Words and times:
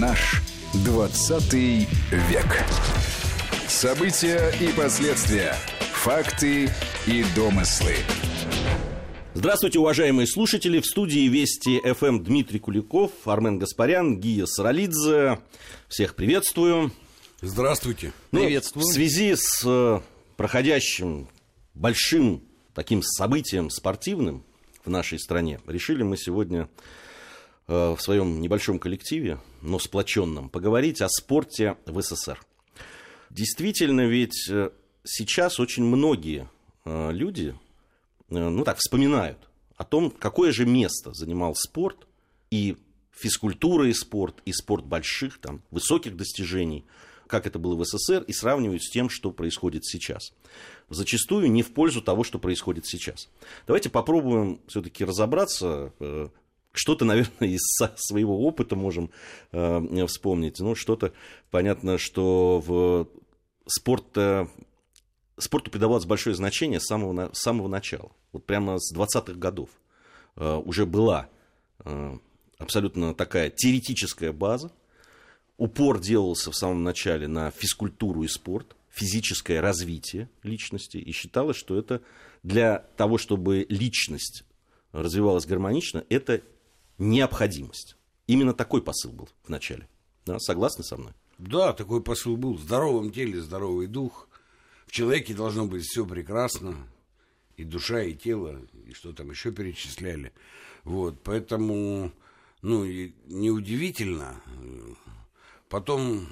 Наш 0.00 0.42
20 0.84 1.54
век. 1.54 2.64
События 3.66 4.52
и 4.60 4.68
последствия. 4.76 5.54
Факты 5.92 6.68
и 7.06 7.24
домыслы. 7.34 7.94
Здравствуйте, 9.32 9.78
уважаемые 9.78 10.26
слушатели. 10.26 10.80
В 10.80 10.86
студии 10.86 11.28
Вести 11.28 11.80
ФМ 11.80 12.22
Дмитрий 12.22 12.58
Куликов, 12.58 13.12
Армен 13.24 13.58
Гаспарян, 13.58 14.20
Гия 14.20 14.44
Саралидзе. 14.44 15.38
Всех 15.88 16.14
приветствую. 16.14 16.92
Здравствуйте. 17.40 18.12
Ну, 18.32 18.40
Приветствую. 18.40 18.84
В 18.84 18.92
связи 18.92 19.34
с 19.34 19.62
э, 19.64 20.00
проходящим 20.36 21.28
большим 21.72 22.42
таким 22.74 23.02
событием 23.02 23.70
спортивным 23.70 24.44
в 24.84 24.90
нашей 24.90 25.18
стране, 25.18 25.58
решили 25.66 26.02
мы 26.02 26.18
сегодня 26.18 26.68
в 27.66 27.98
своем 27.98 28.40
небольшом 28.40 28.78
коллективе, 28.78 29.40
но 29.60 29.78
сплоченном, 29.78 30.48
поговорить 30.48 31.00
о 31.00 31.08
спорте 31.08 31.76
в 31.86 32.00
СССР. 32.00 32.38
Действительно, 33.30 34.06
ведь 34.06 34.48
э, 34.50 34.70
сейчас 35.04 35.60
очень 35.60 35.84
многие 35.84 36.48
э, 36.84 37.10
люди, 37.12 37.54
э, 38.30 38.48
ну 38.48 38.64
так, 38.64 38.78
вспоминают 38.78 39.38
о 39.76 39.84
том, 39.84 40.10
какое 40.10 40.52
же 40.52 40.64
место 40.64 41.12
занимал 41.12 41.54
спорт 41.54 42.06
и 42.50 42.76
физкультура 43.12 43.88
и 43.88 43.92
спорт, 43.92 44.36
и 44.44 44.52
спорт 44.52 44.86
больших, 44.86 45.38
там, 45.38 45.62
высоких 45.70 46.16
достижений, 46.16 46.86
как 47.26 47.46
это 47.46 47.58
было 47.58 47.74
в 47.74 47.84
СССР, 47.84 48.22
и 48.22 48.32
сравнивают 48.32 48.82
с 48.82 48.90
тем, 48.90 49.08
что 49.08 49.32
происходит 49.32 49.84
сейчас. 49.84 50.32
Зачастую 50.88 51.50
не 51.50 51.62
в 51.62 51.72
пользу 51.72 52.00
того, 52.00 52.24
что 52.24 52.38
происходит 52.38 52.86
сейчас. 52.86 53.28
Давайте 53.66 53.90
попробуем 53.90 54.60
все-таки 54.68 55.04
разобраться, 55.04 55.92
э, 55.98 56.28
что-то, 56.76 57.04
наверное, 57.04 57.48
из 57.48 57.62
своего 57.96 58.46
опыта 58.46 58.76
можем 58.76 59.10
э, 59.52 60.06
вспомнить. 60.06 60.60
Ну, 60.60 60.74
что-то, 60.74 61.12
понятно, 61.50 61.98
что 61.98 62.62
в 62.64 63.08
спорт, 63.66 64.16
э, 64.16 64.46
спорту 65.38 65.70
придавалось 65.70 66.04
большое 66.04 66.36
значение 66.36 66.80
с 66.80 66.86
самого, 66.86 67.32
с 67.32 67.40
самого 67.40 67.68
начала. 67.68 68.10
Вот 68.32 68.44
прямо 68.44 68.78
с 68.78 68.94
20-х 68.94 69.34
годов 69.34 69.70
э, 70.36 70.54
уже 70.64 70.86
была 70.86 71.28
э, 71.84 72.18
абсолютно 72.58 73.14
такая 73.14 73.50
теоретическая 73.50 74.32
база. 74.32 74.70
Упор 75.58 75.98
делался 75.98 76.50
в 76.50 76.56
самом 76.56 76.82
начале 76.82 77.28
на 77.28 77.50
физкультуру 77.50 78.22
и 78.22 78.28
спорт, 78.28 78.76
физическое 78.90 79.60
развитие 79.60 80.28
личности. 80.42 80.98
И 80.98 81.12
считалось, 81.12 81.56
что 81.56 81.78
это 81.78 82.02
для 82.42 82.78
того, 82.96 83.18
чтобы 83.18 83.66
личность 83.68 84.44
развивалась 84.92 85.46
гармонично, 85.46 86.04
это 86.08 86.42
необходимость. 86.98 87.96
Именно 88.26 88.54
такой 88.54 88.82
посыл 88.82 89.12
был 89.12 89.28
в 89.44 89.48
начале. 89.48 89.88
Да, 90.24 90.38
согласны 90.38 90.84
со 90.84 90.96
мной? 90.96 91.12
Да, 91.38 91.72
такой 91.72 92.02
посыл 92.02 92.36
был. 92.36 92.54
В 92.54 92.60
здоровом 92.60 93.12
теле 93.12 93.40
здоровый 93.40 93.86
дух. 93.86 94.28
В 94.86 94.92
человеке 94.92 95.34
должно 95.34 95.66
быть 95.66 95.84
все 95.84 96.06
прекрасно. 96.06 96.76
И 97.56 97.64
душа, 97.64 98.02
и 98.02 98.14
тело, 98.14 98.60
и 98.86 98.92
что 98.92 99.12
там 99.12 99.30
еще 99.30 99.50
перечисляли. 99.50 100.32
Вот, 100.84 101.22
поэтому, 101.22 102.12
ну, 102.60 102.84
и 102.84 103.12
неудивительно. 103.26 104.40
Потом, 105.68 106.28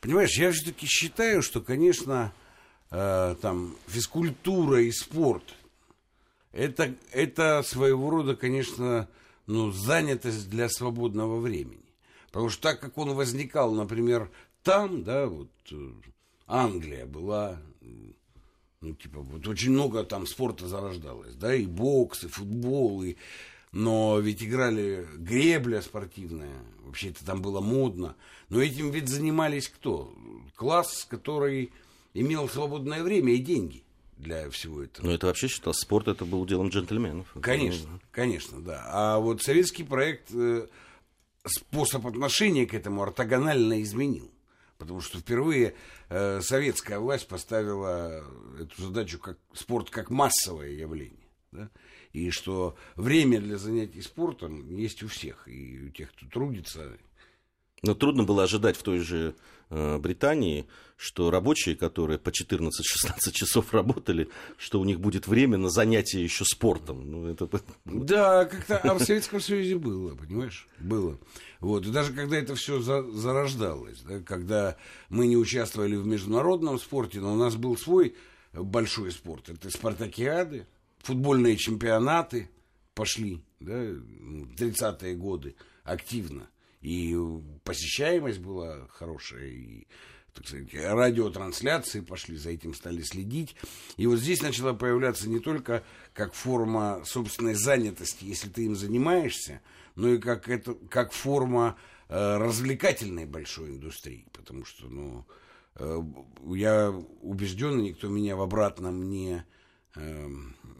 понимаешь, 0.00 0.38
я 0.38 0.52
все-таки 0.52 0.86
считаю, 0.86 1.42
что, 1.42 1.60
конечно, 1.60 2.32
э, 2.90 3.34
там 3.40 3.76
физкультура 3.88 4.82
и 4.82 4.92
спорт 4.92 5.42
это, 6.54 6.94
это 7.10 7.62
своего 7.64 8.10
рода, 8.10 8.36
конечно, 8.36 9.08
ну, 9.46 9.72
занятость 9.72 10.48
для 10.48 10.68
свободного 10.68 11.40
времени. 11.40 11.80
Потому 12.26 12.48
что 12.48 12.62
так 12.62 12.80
как 12.80 12.98
он 12.98 13.14
возникал, 13.14 13.72
например, 13.72 14.30
там, 14.62 15.04
да, 15.04 15.26
вот 15.26 15.50
э, 15.70 15.92
Англия 16.46 17.06
была, 17.06 17.60
ну, 18.80 18.94
типа, 18.94 19.20
вот 19.20 19.46
очень 19.46 19.70
много 19.70 20.04
там 20.04 20.26
спорта 20.26 20.66
зарождалось, 20.66 21.34
да, 21.36 21.54
и 21.54 21.66
бокс, 21.66 22.24
и 22.24 22.28
футбол, 22.28 23.04
и... 23.04 23.16
но 23.72 24.18
ведь 24.18 24.42
играли 24.42 25.06
гребля 25.16 25.80
спортивная, 25.80 26.58
вообще 26.84 27.10
это 27.10 27.24
там 27.24 27.40
было 27.40 27.60
модно, 27.60 28.16
но 28.48 28.60
этим 28.60 28.90
ведь 28.90 29.08
занимались 29.08 29.68
кто? 29.68 30.12
Класс, 30.56 31.06
который 31.08 31.72
имел 32.14 32.48
свободное 32.48 33.02
время 33.02 33.34
и 33.34 33.38
деньги 33.38 33.83
для 34.16 34.48
всего 34.50 34.82
этого. 34.82 35.06
Но 35.06 35.12
это 35.12 35.26
вообще 35.26 35.48
считалось, 35.48 35.78
спорт 35.78 36.08
это 36.08 36.24
был 36.24 36.44
делом 36.46 36.68
джентльменов. 36.68 37.34
Конечно, 37.40 38.00
конечно, 38.10 38.60
да. 38.60 38.82
А 38.86 39.18
вот 39.18 39.42
советский 39.42 39.84
проект 39.84 40.30
э, 40.32 40.66
способ 41.44 42.06
отношения 42.06 42.66
к 42.66 42.74
этому 42.74 43.02
ортогонально 43.02 43.82
изменил. 43.82 44.30
Потому 44.78 45.00
что 45.00 45.18
впервые 45.18 45.74
э, 46.08 46.40
советская 46.40 46.98
власть 46.98 47.28
поставила 47.28 48.24
эту 48.58 48.82
задачу 48.82 49.18
как 49.18 49.38
спорт 49.52 49.90
как 49.90 50.10
массовое 50.10 50.70
явление. 50.70 51.28
Да? 51.52 51.70
И 52.12 52.30
что 52.30 52.76
время 52.96 53.40
для 53.40 53.56
занятий 53.56 54.02
спортом 54.02 54.76
есть 54.76 55.02
у 55.02 55.08
всех. 55.08 55.46
И 55.48 55.86
у 55.86 55.90
тех, 55.90 56.12
кто 56.12 56.26
трудится. 56.26 56.98
Но 57.84 57.94
трудно 57.94 58.24
было 58.24 58.44
ожидать 58.44 58.78
в 58.78 58.82
той 58.82 58.98
же 59.00 59.34
э, 59.68 59.98
Британии, 59.98 60.66
что 60.96 61.30
рабочие, 61.30 61.76
которые 61.76 62.18
по 62.18 62.30
14-16 62.30 62.70
часов 63.32 63.74
работали, 63.74 64.30
что 64.56 64.80
у 64.80 64.84
них 64.84 65.00
будет 65.00 65.26
время 65.26 65.58
на 65.58 65.68
занятия 65.68 66.22
еще 66.22 66.46
спортом. 66.46 67.10
Ну, 67.10 67.26
это... 67.26 67.46
Да, 67.84 68.46
как-то, 68.46 68.78
а 68.78 68.94
в 68.94 69.02
Советском 69.02 69.38
Союзе 69.38 69.76
было, 69.76 70.14
понимаешь, 70.14 70.66
было. 70.78 71.18
Вот, 71.60 71.86
и 71.86 71.90
даже 71.90 72.14
когда 72.14 72.38
это 72.38 72.54
все 72.54 72.80
за, 72.80 73.02
зарождалось, 73.02 74.00
да, 74.00 74.20
когда 74.20 74.78
мы 75.10 75.26
не 75.26 75.36
участвовали 75.36 75.96
в 75.96 76.06
международном 76.06 76.78
спорте, 76.78 77.20
но 77.20 77.34
у 77.34 77.36
нас 77.36 77.54
был 77.56 77.76
свой 77.76 78.16
большой 78.54 79.12
спорт, 79.12 79.50
это 79.50 79.68
спартакиады, 79.68 80.66
футбольные 81.00 81.58
чемпионаты 81.58 82.48
пошли, 82.94 83.42
да, 83.60 83.74
в 83.74 84.54
30-е 84.54 85.16
годы 85.16 85.54
активно, 85.82 86.48
и 86.84 87.16
посещаемость 87.64 88.40
была 88.40 88.86
хорошая, 88.88 89.46
и 89.46 89.86
так 90.34 90.46
сказать, 90.46 90.68
радиотрансляции 90.74 92.00
пошли, 92.00 92.36
за 92.36 92.50
этим 92.50 92.74
стали 92.74 93.00
следить. 93.00 93.56
И 93.96 94.06
вот 94.06 94.18
здесь 94.18 94.42
начала 94.42 94.74
появляться 94.74 95.30
не 95.30 95.38
только 95.38 95.82
как 96.12 96.34
форма 96.34 97.02
собственной 97.06 97.54
занятости, 97.54 98.26
если 98.26 98.50
ты 98.50 98.66
им 98.66 98.76
занимаешься, 98.76 99.62
но 99.94 100.10
и 100.10 100.18
как, 100.18 100.50
это, 100.50 100.74
как 100.90 101.12
форма 101.12 101.76
э, 102.10 102.36
развлекательной 102.36 103.24
большой 103.24 103.70
индустрии. 103.70 104.26
Потому 104.32 104.66
что, 104.66 104.86
ну, 104.88 105.24
э, 105.76 106.02
я 106.48 106.90
убежден, 107.22 107.78
никто 107.78 108.08
меня 108.08 108.36
в 108.36 108.42
обратном 108.42 109.08
не, 109.08 109.42
э, 109.96 110.28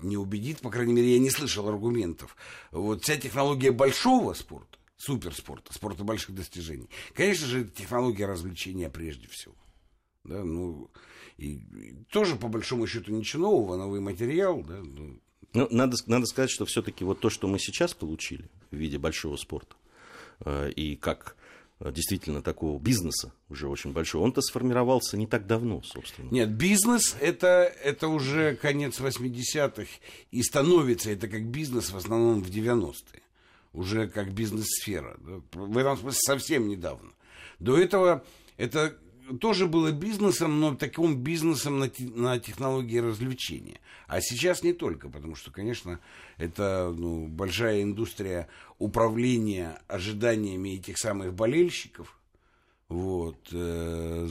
не 0.03 0.19
убедит, 0.19 0.61
по 0.61 0.71
крайней 0.71 0.93
мере, 0.93 1.15
я 1.15 1.19
не 1.19 1.31
слышал 1.31 1.67
аргументов. 1.67 2.37
Вот 2.73 3.05
вся 3.05 3.17
технология 3.17 3.71
большого 3.71 4.35
спорта, 4.35 4.77
суперспорта, 4.97 5.73
спорта 5.73 6.05
больших 6.05 6.35
достижений. 6.35 6.89
Конечно 7.15 7.47
же, 7.47 7.63
это 7.63 7.71
технология 7.71 8.27
развлечения 8.27 8.91
прежде 8.91 9.29
всего. 9.29 9.55
Да, 10.25 10.43
ну, 10.43 10.91
и, 11.37 11.57
и 11.57 11.95
тоже, 12.11 12.37
по 12.37 12.49
большому 12.49 12.87
счету, 12.87 13.13
ничего 13.13 13.43
нового, 13.43 13.77
новый 13.77 14.01
материал. 14.01 14.63
Да, 14.63 14.81
ну. 14.83 15.21
Ну, 15.53 15.69
надо, 15.71 15.97
надо 16.07 16.27
сказать, 16.27 16.51
что 16.51 16.67
все-таки 16.67 17.05
вот 17.05 17.21
то, 17.21 17.31
что 17.31 17.47
мы 17.47 17.59
сейчас 17.59 17.95
получили 17.95 18.49
в 18.71 18.77
виде 18.77 18.99
большого 18.99 19.37
спорта, 19.37 19.77
э, 20.45 20.71
и 20.71 20.97
как 20.97 21.37
э, 21.79 21.93
действительно 21.93 22.43
такого 22.43 22.81
бизнеса 22.81 23.33
уже 23.49 23.69
очень 23.69 23.93
большого, 23.93 24.25
он-то 24.25 24.43
сформировался 24.43 25.17
не 25.17 25.29
так 25.29 25.47
давно, 25.47 25.83
собственно. 25.83 26.29
Нет, 26.31 26.51
бизнес 26.51 27.17
это, 27.21 27.73
это 27.83 28.09
уже 28.09 28.57
конец 28.57 28.99
80-х, 28.99 29.87
и 30.33 30.43
становится 30.43 31.11
это 31.13 31.29
как 31.29 31.47
бизнес 31.47 31.91
в 31.91 31.97
основном 31.97 32.43
в 32.43 32.49
90-е 32.49 33.23
уже 33.75 34.09
как 34.09 34.33
бизнес-сфера. 34.33 35.19
В 35.53 35.77
этом 35.77 35.99
смысле 35.99 36.21
совсем 36.25 36.69
недавно. 36.69 37.11
До 37.59 37.77
этого 37.77 38.25
это 38.57 38.97
тоже 39.41 39.67
было 39.67 39.91
бизнесом, 39.91 40.61
но 40.61 40.75
таким 40.75 41.17
бизнесом 41.17 41.79
на, 41.79 41.91
на 41.99 42.39
технологии 42.39 42.99
развлечения. 42.99 43.81
А 44.07 44.21
сейчас 44.21 44.63
не 44.63 44.73
только, 44.73 45.09
потому 45.09 45.35
что, 45.35 45.51
конечно, 45.51 46.01
это 46.37 46.95
ну, 46.97 47.27
большая 47.27 47.83
индустрия 47.83 48.49
управления 48.79 49.81
ожиданиями 49.89 50.77
этих 50.77 50.99
самых 50.99 51.35
болельщиков. 51.35 52.19
Вот, 52.89 53.49
э, 53.51 54.29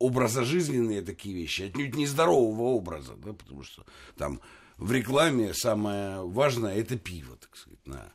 образожизненные 0.00 1.02
такие 1.02 1.36
вещи, 1.36 1.62
отнюдь 1.62 1.94
нездорового 1.94 2.62
образа, 2.62 3.14
да, 3.14 3.32
потому 3.32 3.62
что 3.62 3.86
там 4.16 4.40
в 4.76 4.90
рекламе 4.90 5.54
самое 5.54 6.26
важное 6.26 6.76
это 6.76 6.98
пиво, 6.98 7.36
так 7.36 7.56
сказать, 7.56 7.86
на 7.86 8.12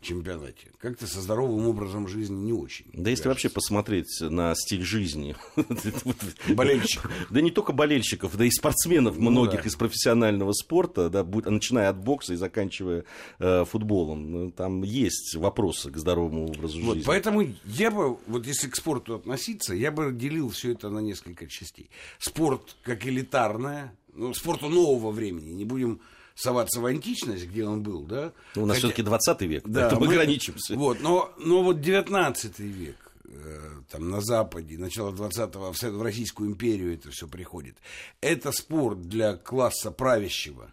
чемпионате. 0.00 0.68
Как-то 0.78 1.06
со 1.06 1.20
здоровым 1.20 1.66
образом 1.66 2.06
жизни 2.08 2.36
не 2.36 2.52
очень. 2.52 2.86
Да 2.92 3.10
если 3.10 3.28
вообще 3.28 3.48
посмотреть 3.48 4.20
на 4.20 4.54
стиль 4.54 4.82
жизни. 4.82 5.36
Болельщиков. 6.48 7.10
Да 7.30 7.40
не 7.40 7.50
только 7.50 7.72
болельщиков, 7.72 8.36
да 8.36 8.44
и 8.44 8.50
спортсменов 8.50 9.18
Ну 9.18 9.30
многих 9.30 9.66
из 9.66 9.74
профессионального 9.76 10.52
спорта, 10.52 11.10
да, 11.10 11.24
начиная 11.24 11.90
от 11.90 11.98
бокса 11.98 12.34
и 12.34 12.36
заканчивая 12.36 13.04
э, 13.38 13.64
футболом. 13.64 14.30
Ну, 14.30 14.50
Там 14.50 14.82
есть 14.82 15.34
вопросы 15.36 15.90
к 15.90 15.96
здоровому 15.96 16.46
образу 16.46 16.80
жизни. 16.80 17.02
поэтому 17.04 17.46
я 17.64 17.90
бы, 17.90 18.16
вот 18.26 18.46
если 18.46 18.68
к 18.68 18.76
спорту 18.76 19.16
относиться, 19.16 19.74
я 19.74 19.90
бы 19.90 20.12
делил 20.12 20.50
все 20.50 20.72
это 20.72 20.88
на 20.88 21.00
несколько 21.00 21.46
частей. 21.46 21.90
Спорт 22.18 22.76
как 22.82 23.06
элитарное, 23.06 23.92
ну, 24.14 24.32
спорту 24.34 24.68
нового 24.68 25.10
времени, 25.10 25.50
не 25.50 25.64
будем 25.64 26.00
соваться 26.40 26.80
в 26.80 26.86
античность, 26.86 27.46
где 27.46 27.64
он 27.64 27.82
был, 27.82 28.04
да? 28.04 28.32
Ну, 28.54 28.62
У 28.62 28.66
нас 28.66 28.76
Хотя- 28.76 28.88
все-таки 28.88 29.02
20 29.02 29.46
век, 29.46 29.62
Да, 29.66 29.82
поэтому 29.82 30.06
мы- 30.06 30.12
ограничимся. 30.12 30.74
Вот, 30.76 31.00
но, 31.00 31.32
но 31.38 31.62
вот 31.62 31.80
19 31.80 32.58
век, 32.58 32.96
э, 33.24 33.82
там 33.90 34.10
на 34.10 34.20
Западе, 34.20 34.78
начало 34.78 35.12
20-го, 35.12 35.72
в, 35.72 36.02
Российскую 36.02 36.50
империю 36.50 36.94
это 36.94 37.10
все 37.10 37.28
приходит. 37.28 37.76
Это 38.20 38.52
спорт 38.52 39.02
для 39.02 39.36
класса 39.36 39.90
правящего 39.90 40.72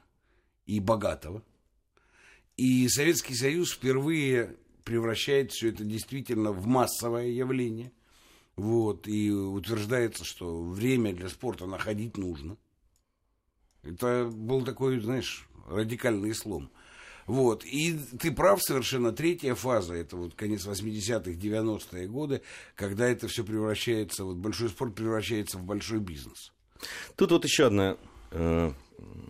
и 0.66 0.80
богатого. 0.80 1.44
И 2.56 2.88
Советский 2.90 3.36
Союз 3.36 3.72
впервые 3.72 4.56
превращает 4.84 5.52
все 5.52 5.70
это 5.70 5.84
действительно 5.84 6.52
в 6.52 6.66
массовое 6.66 7.28
явление. 7.28 7.92
Вот, 8.56 9.08
и 9.08 9.30
утверждается, 9.32 10.24
что 10.26 10.64
время 10.64 11.14
для 11.14 11.30
спорта 11.30 11.68
находить 11.68 12.18
нужно. 12.18 12.58
Это 13.84 14.26
был 14.34 14.64
такой, 14.66 15.00
знаешь, 15.00 15.47
радикальный 15.68 16.34
слом. 16.34 16.70
Вот. 17.28 17.66
И 17.66 17.94
ты 18.20 18.32
прав 18.32 18.64
совершенно. 18.64 19.12
Третья 19.12 19.54
фаза, 19.54 19.94
это 19.94 20.16
вот 20.16 20.34
конец 20.34 20.66
80-х, 20.66 21.32
90-е 21.32 22.08
годы, 22.08 22.42
когда 22.76 23.08
это 23.08 23.28
все 23.28 23.44
превращается, 23.44 24.24
вот 24.24 24.38
большой 24.38 24.70
спорт 24.70 24.96
превращается 24.96 25.58
в 25.58 25.64
большой 25.64 26.00
бизнес. 26.00 26.54
Тут 27.16 27.32
вот 27.32 27.44
еще 27.44 27.68
одна 27.68 27.98
э, 28.32 28.72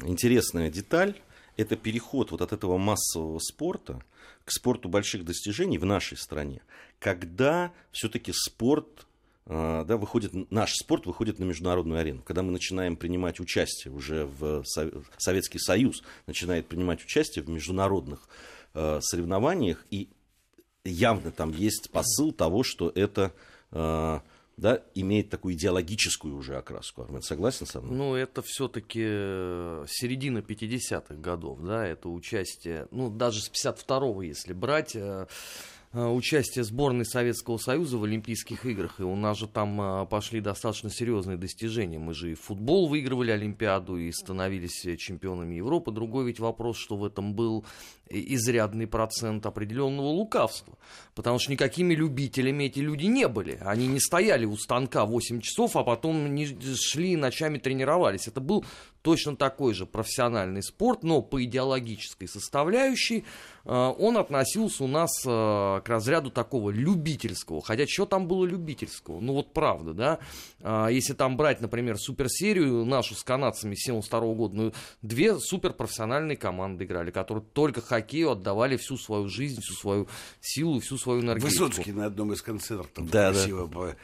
интересная 0.04 0.70
деталь. 0.70 1.20
Это 1.58 1.76
переход 1.76 2.30
вот 2.30 2.42
от 2.42 2.54
этого 2.54 2.78
массового 2.78 3.40
спорта 3.40 4.04
к 4.46 4.52
спорту 4.52 4.90
больших 4.90 5.26
достижений 5.26 5.80
в 5.80 5.86
нашей 5.86 6.18
стране. 6.18 6.62
Когда 7.00 7.74
все-таки 7.92 8.32
спорт, 8.32 9.07
да, 9.48 9.98
выходит, 9.98 10.52
наш 10.52 10.74
спорт 10.74 11.06
выходит 11.06 11.40
на 11.40 11.46
международную 11.46 12.00
арену. 12.00 12.22
Когда 12.22 12.44
мы 12.44 12.52
начинаем 12.52 12.98
принимать 12.98 13.40
участие 13.40 13.94
уже 13.94 14.26
в 14.26 14.64
Со- 14.66 14.92
Советский 15.18 15.60
Союз, 15.60 16.04
начинает 16.26 16.68
принимать 16.68 17.04
участие 17.04 17.44
в 17.44 17.50
международных 17.50 18.28
э, 18.74 19.00
соревнованиях. 19.02 19.86
И 19.90 20.10
явно 20.84 21.32
там 21.32 21.52
есть 21.52 21.92
посыл 21.92 22.34
того, 22.34 22.64
что 22.64 22.92
это 22.94 23.34
э, 23.72 24.20
да, 24.58 24.82
имеет 24.96 25.30
такую 25.30 25.54
идеологическую 25.54 26.36
уже 26.36 26.58
окраску. 26.58 27.04
Армен, 27.04 27.22
согласен 27.22 27.68
со 27.68 27.80
мной? 27.80 27.96
Ну, 27.96 28.16
это 28.16 28.42
все-таки 28.42 29.02
середина 29.88 30.40
50-х 30.40 31.16
годов, 31.16 31.62
да, 31.62 31.86
это 31.86 32.10
участие, 32.10 32.88
ну, 32.90 33.10
даже 33.12 33.42
с 33.42 33.52
52-го, 33.52 34.24
если 34.24 34.54
брать, 34.54 34.96
э, 34.96 35.00
э, 35.00 35.28
участие 35.94 36.64
сборной 36.64 37.06
Советского 37.06 37.58
Союза 37.58 37.98
в 37.98 38.04
Олимпийских 38.04 38.66
играх, 38.66 39.00
и 39.00 39.04
у 39.04 39.16
нас 39.16 39.38
же 39.38 39.48
там 39.48 39.80
э, 39.82 40.06
пошли 40.06 40.42
достаточно 40.42 40.90
серьезные 40.90 41.38
достижения. 41.38 41.98
Мы 41.98 42.14
же 42.14 42.32
и 42.32 42.36
футбол 42.36 42.88
выигрывали 42.88 43.32
Олимпиаду, 43.32 43.98
и 43.98 44.12
становились 44.12 44.86
э, 44.86 44.98
чемпионами 44.98 45.56
Европы. 45.56 45.92
Другой 45.92 46.26
ведь 46.26 46.40
вопрос, 46.40 46.78
что 46.78 46.98
в 46.98 47.06
этом 47.06 47.34
был 47.34 47.66
изрядный 48.10 48.88
процент 48.88 49.46
определенного 49.46 50.08
лукавства. 50.08 50.78
Потому 51.16 51.40
что 51.40 51.52
никакими 51.52 51.94
любителями 51.94 52.66
эти 52.66 52.80
люди 52.80 53.06
не 53.06 53.28
были. 53.28 53.58
Они 53.62 53.88
не 53.88 54.00
стояли 54.00 54.46
у 54.46 54.56
станка 54.56 55.06
8 55.06 55.42
часов, 55.42 55.76
а 55.76 55.84
потом 55.84 56.34
не 56.34 56.48
шли 56.76 57.14
и 57.14 57.16
ночами 57.16 57.58
тренировались. 57.58 58.28
Это 58.28 58.40
был 58.40 58.64
точно 59.08 59.38
такой 59.38 59.74
же 59.74 59.86
профессиональный 59.86 60.62
спорт, 60.62 61.04
но 61.04 61.22
по 61.22 61.42
идеологической 61.42 62.28
составляющей 62.28 63.24
э, 63.64 63.72
он 63.72 64.18
относился 64.18 64.84
у 64.84 64.88
нас 64.88 65.10
э, 65.26 65.30
к 65.30 65.84
разряду 65.88 66.30
такого 66.30 66.72
любительского. 66.72 67.62
Хотя 67.62 67.86
что 67.88 68.06
там 68.06 68.28
было 68.28 68.44
любительского? 68.46 69.22
Ну 69.22 69.34
вот 69.34 69.54
правда, 69.54 69.94
да. 69.94 70.20
А, 70.62 70.90
Если 70.90 71.14
там 71.14 71.38
брать, 71.38 71.62
например, 71.62 71.98
суперсерию 71.98 72.84
нашу 72.84 73.16
с 73.16 73.24
канадцами 73.24 73.76
72 73.76 74.20
года, 74.34 74.56
ну, 74.56 74.74
две 75.02 75.40
суперпрофессиональные 75.40 76.36
команды 76.36 76.84
играли, 76.84 77.12
которые 77.12 77.46
только 77.54 77.80
хоккею 78.02 78.32
отдавали 78.32 78.76
всю 78.78 78.98
свою 78.98 79.28
жизнь, 79.28 79.62
всю 79.62 79.74
свою 79.74 80.08
силу, 80.42 80.80
всю 80.80 80.98
свою 80.98 81.22
энергетику. 81.22 81.64
Высоцкий 81.66 81.92
на 81.92 82.06
одном 82.06 82.34
из 82.34 82.42
концертов 82.42 83.10
Да, 83.10 83.32
да. 83.32 83.34
красиво 83.34 83.96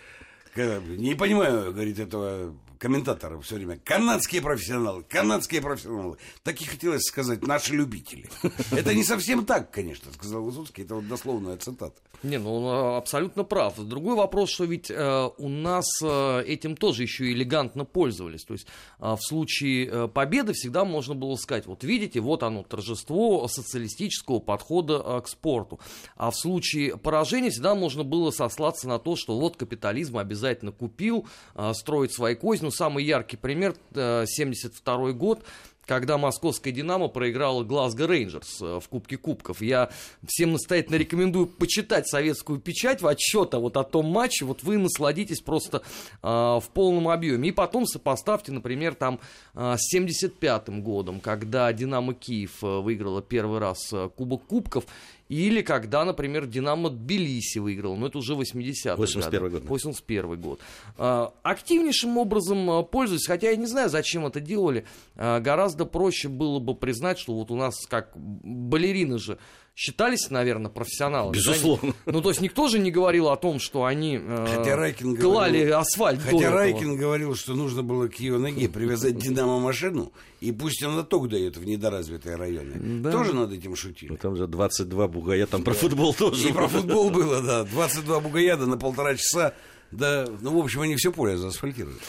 Когда- 0.53 0.79
Не 0.79 1.15
понимаю, 1.15 1.71
говорит, 1.73 1.97
этого 1.99 2.53
комментатора 2.83 3.39
все 3.39 3.55
время. 3.55 3.79
Канадские 3.81 4.41
профессионалы, 4.41 5.03
канадские 5.03 5.61
профессионалы. 5.61 6.17
Так 6.43 6.59
и 6.61 6.65
хотелось 6.65 7.03
сказать, 7.03 7.47
наши 7.47 7.73
любители. 7.73 8.29
Это 8.71 8.93
не 8.93 9.05
совсем 9.05 9.45
так, 9.45 9.71
конечно, 9.71 10.11
сказал 10.11 10.43
Высоцкий. 10.43 10.81
Это 10.81 10.95
вот 10.95 11.07
дословная 11.07 11.55
цитата. 11.55 11.95
Не, 12.23 12.37
ну 12.39 12.55
он 12.55 12.63
э, 12.63 12.97
абсолютно 12.97 13.43
прав. 13.43 13.77
Другой 13.77 14.15
вопрос, 14.15 14.49
что 14.49 14.63
ведь 14.63 14.89
э, 14.89 15.29
у 15.37 15.49
нас 15.49 15.85
э, 16.01 16.43
этим 16.45 16.75
тоже 16.77 17.03
еще 17.03 17.31
элегантно 17.31 17.85
пользовались. 17.85 18.43
То 18.43 18.53
есть 18.53 18.67
э, 18.99 19.15
в 19.15 19.19
случае 19.21 19.87
э, 19.87 20.07
победы 20.07 20.53
всегда 20.53 20.85
можно 20.85 21.15
было 21.15 21.35
сказать, 21.35 21.65
вот 21.65 21.83
видите, 21.83 22.21
вот 22.21 22.43
оно 22.43 22.63
торжество 22.63 23.47
социалистического 23.49 24.39
подхода 24.39 25.01
э, 25.05 25.21
к 25.21 25.27
спорту. 25.27 25.79
А 26.15 26.31
в 26.31 26.35
случае 26.35 26.97
поражения 26.97 27.49
всегда 27.49 27.75
можно 27.75 28.03
было 28.03 28.31
сослаться 28.31 28.87
на 28.87 28.99
то, 28.99 29.17
что 29.17 29.37
вот 29.37 29.57
капитализм 29.57 30.17
обязательно 30.17 30.71
купил, 30.71 31.27
э, 31.55 31.73
строит 31.73 32.13
свои 32.13 32.35
козни. 32.35 32.72
Самый 32.73 33.05
яркий 33.05 33.37
пример, 33.37 33.75
э, 33.93 34.25
72 34.27 35.11
год, 35.13 35.45
когда 35.85 36.17
московская 36.17 36.71
«Динамо» 36.71 37.07
проиграла 37.07 37.63
Глазго 37.63 38.07
Рейнджерс 38.07 38.61
э, 38.61 38.79
в 38.79 38.87
Кубке 38.89 39.17
Кубков. 39.17 39.61
Я 39.61 39.89
всем 40.25 40.53
настоятельно 40.53 40.95
рекомендую 40.95 41.47
почитать 41.47 42.07
советскую 42.07 42.59
печать 42.59 43.01
в 43.01 43.07
отчета 43.07 43.59
вот 43.59 43.77
о 43.77 43.83
том 43.83 44.05
матче. 44.07 44.45
Вот 44.45 44.63
вы 44.63 44.77
насладитесь 44.77 45.41
просто 45.41 45.81
э, 46.21 46.27
в 46.27 46.65
полном 46.73 47.09
объеме. 47.09 47.49
И 47.49 47.51
потом 47.51 47.85
сопоставьте, 47.85 48.51
например, 48.51 48.95
там 48.95 49.19
э, 49.53 49.75
с 49.77 49.95
75-м 49.95 50.81
годом, 50.81 51.19
когда 51.19 51.71
«Динамо 51.73 52.13
Киев» 52.13 52.63
э, 52.63 52.79
выиграла 52.79 53.21
первый 53.21 53.59
раз 53.59 53.91
э, 53.91 54.09
Кубок 54.15 54.47
Кубков. 54.47 54.85
Или 55.29 55.61
когда, 55.61 56.03
например, 56.05 56.45
«Динамо 56.45 56.89
Тбилиси» 56.89 57.59
выиграл, 57.59 57.95
но 57.95 58.07
это 58.07 58.17
уже 58.17 58.33
80-е 58.33 58.95
81 58.95 59.49
год, 59.49 59.63
да. 59.63 59.69
81 59.69 60.41
год. 60.41 60.59
А, 60.97 61.33
Активнейшим 61.43 62.17
образом 62.17 62.69
а, 62.69 62.83
пользуюсь, 62.83 63.25
хотя 63.25 63.49
я 63.49 63.55
не 63.55 63.65
знаю, 63.65 63.89
зачем 63.89 64.25
это 64.25 64.39
делали. 64.39 64.85
А, 65.15 65.39
Гораздо 65.39 65.85
проще 65.85 66.27
было 66.27 66.59
бы 66.59 66.75
признать, 66.75 67.19
что 67.19 67.33
вот 67.33 67.51
у 67.51 67.55
нас 67.55 67.85
как 67.87 68.11
балерины 68.15 69.17
же 69.17 69.37
считались, 69.75 70.29
наверное, 70.29 70.69
профессионалами. 70.69 71.33
да? 71.33 71.39
Безусловно. 71.39 71.93
Ну, 72.05 72.21
то 72.21 72.29
есть 72.29 72.41
никто 72.41 72.67
же 72.67 72.79
не 72.79 72.91
говорил 72.91 73.29
о 73.29 73.35
том, 73.37 73.59
что 73.59 73.85
они 73.85 74.19
э, 74.21 74.47
Хотя 74.49 74.75
Райкин 74.75 75.17
клали 75.17 75.57
говорил- 75.59 75.77
асфальт 75.79 76.19
до 76.19 76.25
Хотя 76.25 76.37
этого. 76.37 76.55
Райкин 76.55 76.95
говорил, 76.97 77.35
что 77.35 77.53
нужно 77.55 77.81
было 77.83 78.07
к 78.07 78.15
ее 78.19 78.37
ноге 78.37 78.69
привязать 78.69 79.17
динамо-машину, 79.17 80.13
и 80.41 80.51
пусть 80.51 80.83
она 80.83 81.03
ток 81.03 81.29
дает 81.29 81.57
в 81.57 81.65
недоразвитые 81.65 82.35
районы. 82.35 83.01
Да. 83.01 83.11
Тоже 83.11 83.33
над 83.33 83.51
этим 83.51 83.75
шутили. 83.75 84.11
Ну, 84.11 84.17
там 84.17 84.35
же 84.35 84.45
22 84.47 85.07
бугая, 85.07 85.45
там 85.47 85.63
про 85.63 85.73
футбол 85.73 86.13
тоже. 86.13 86.49
И 86.49 86.51
про 86.53 86.67
футбол 86.67 87.09
было, 87.09 87.41
да. 87.41 87.63
22 87.63 88.19
бугаяда 88.19 88.65
на 88.67 88.77
полтора 88.77 89.15
часа. 89.15 89.53
Да, 89.91 90.27
ну, 90.41 90.59
в 90.59 90.63
общем, 90.63 90.81
они 90.81 90.95
все 90.95 91.11
поле 91.11 91.37
заасфальтируют. 91.37 92.01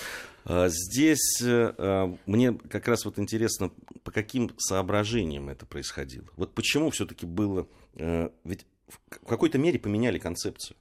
А, 0.45 0.69
Здесь 0.69 1.41
э, 1.43 1.75
а, 1.79 2.17
мне 2.27 2.53
как 2.53 2.87
раз 2.89 3.05
вот 3.05 3.19
интересно, 3.19 3.71
по 4.03 4.11
каким 4.11 4.51
соображениям 4.59 5.49
это 5.49 5.67
происходило. 5.67 6.27
Вот 6.37 6.55
почему 6.55 6.91
все-таки 6.91 7.27
было... 7.27 7.67
э, 7.95 8.29
Ведь 8.45 8.67
в 8.89 9.27
какой-то 9.27 9.59
мере 9.59 9.79
поменяли 9.79 10.19
концепцию. 10.19 10.77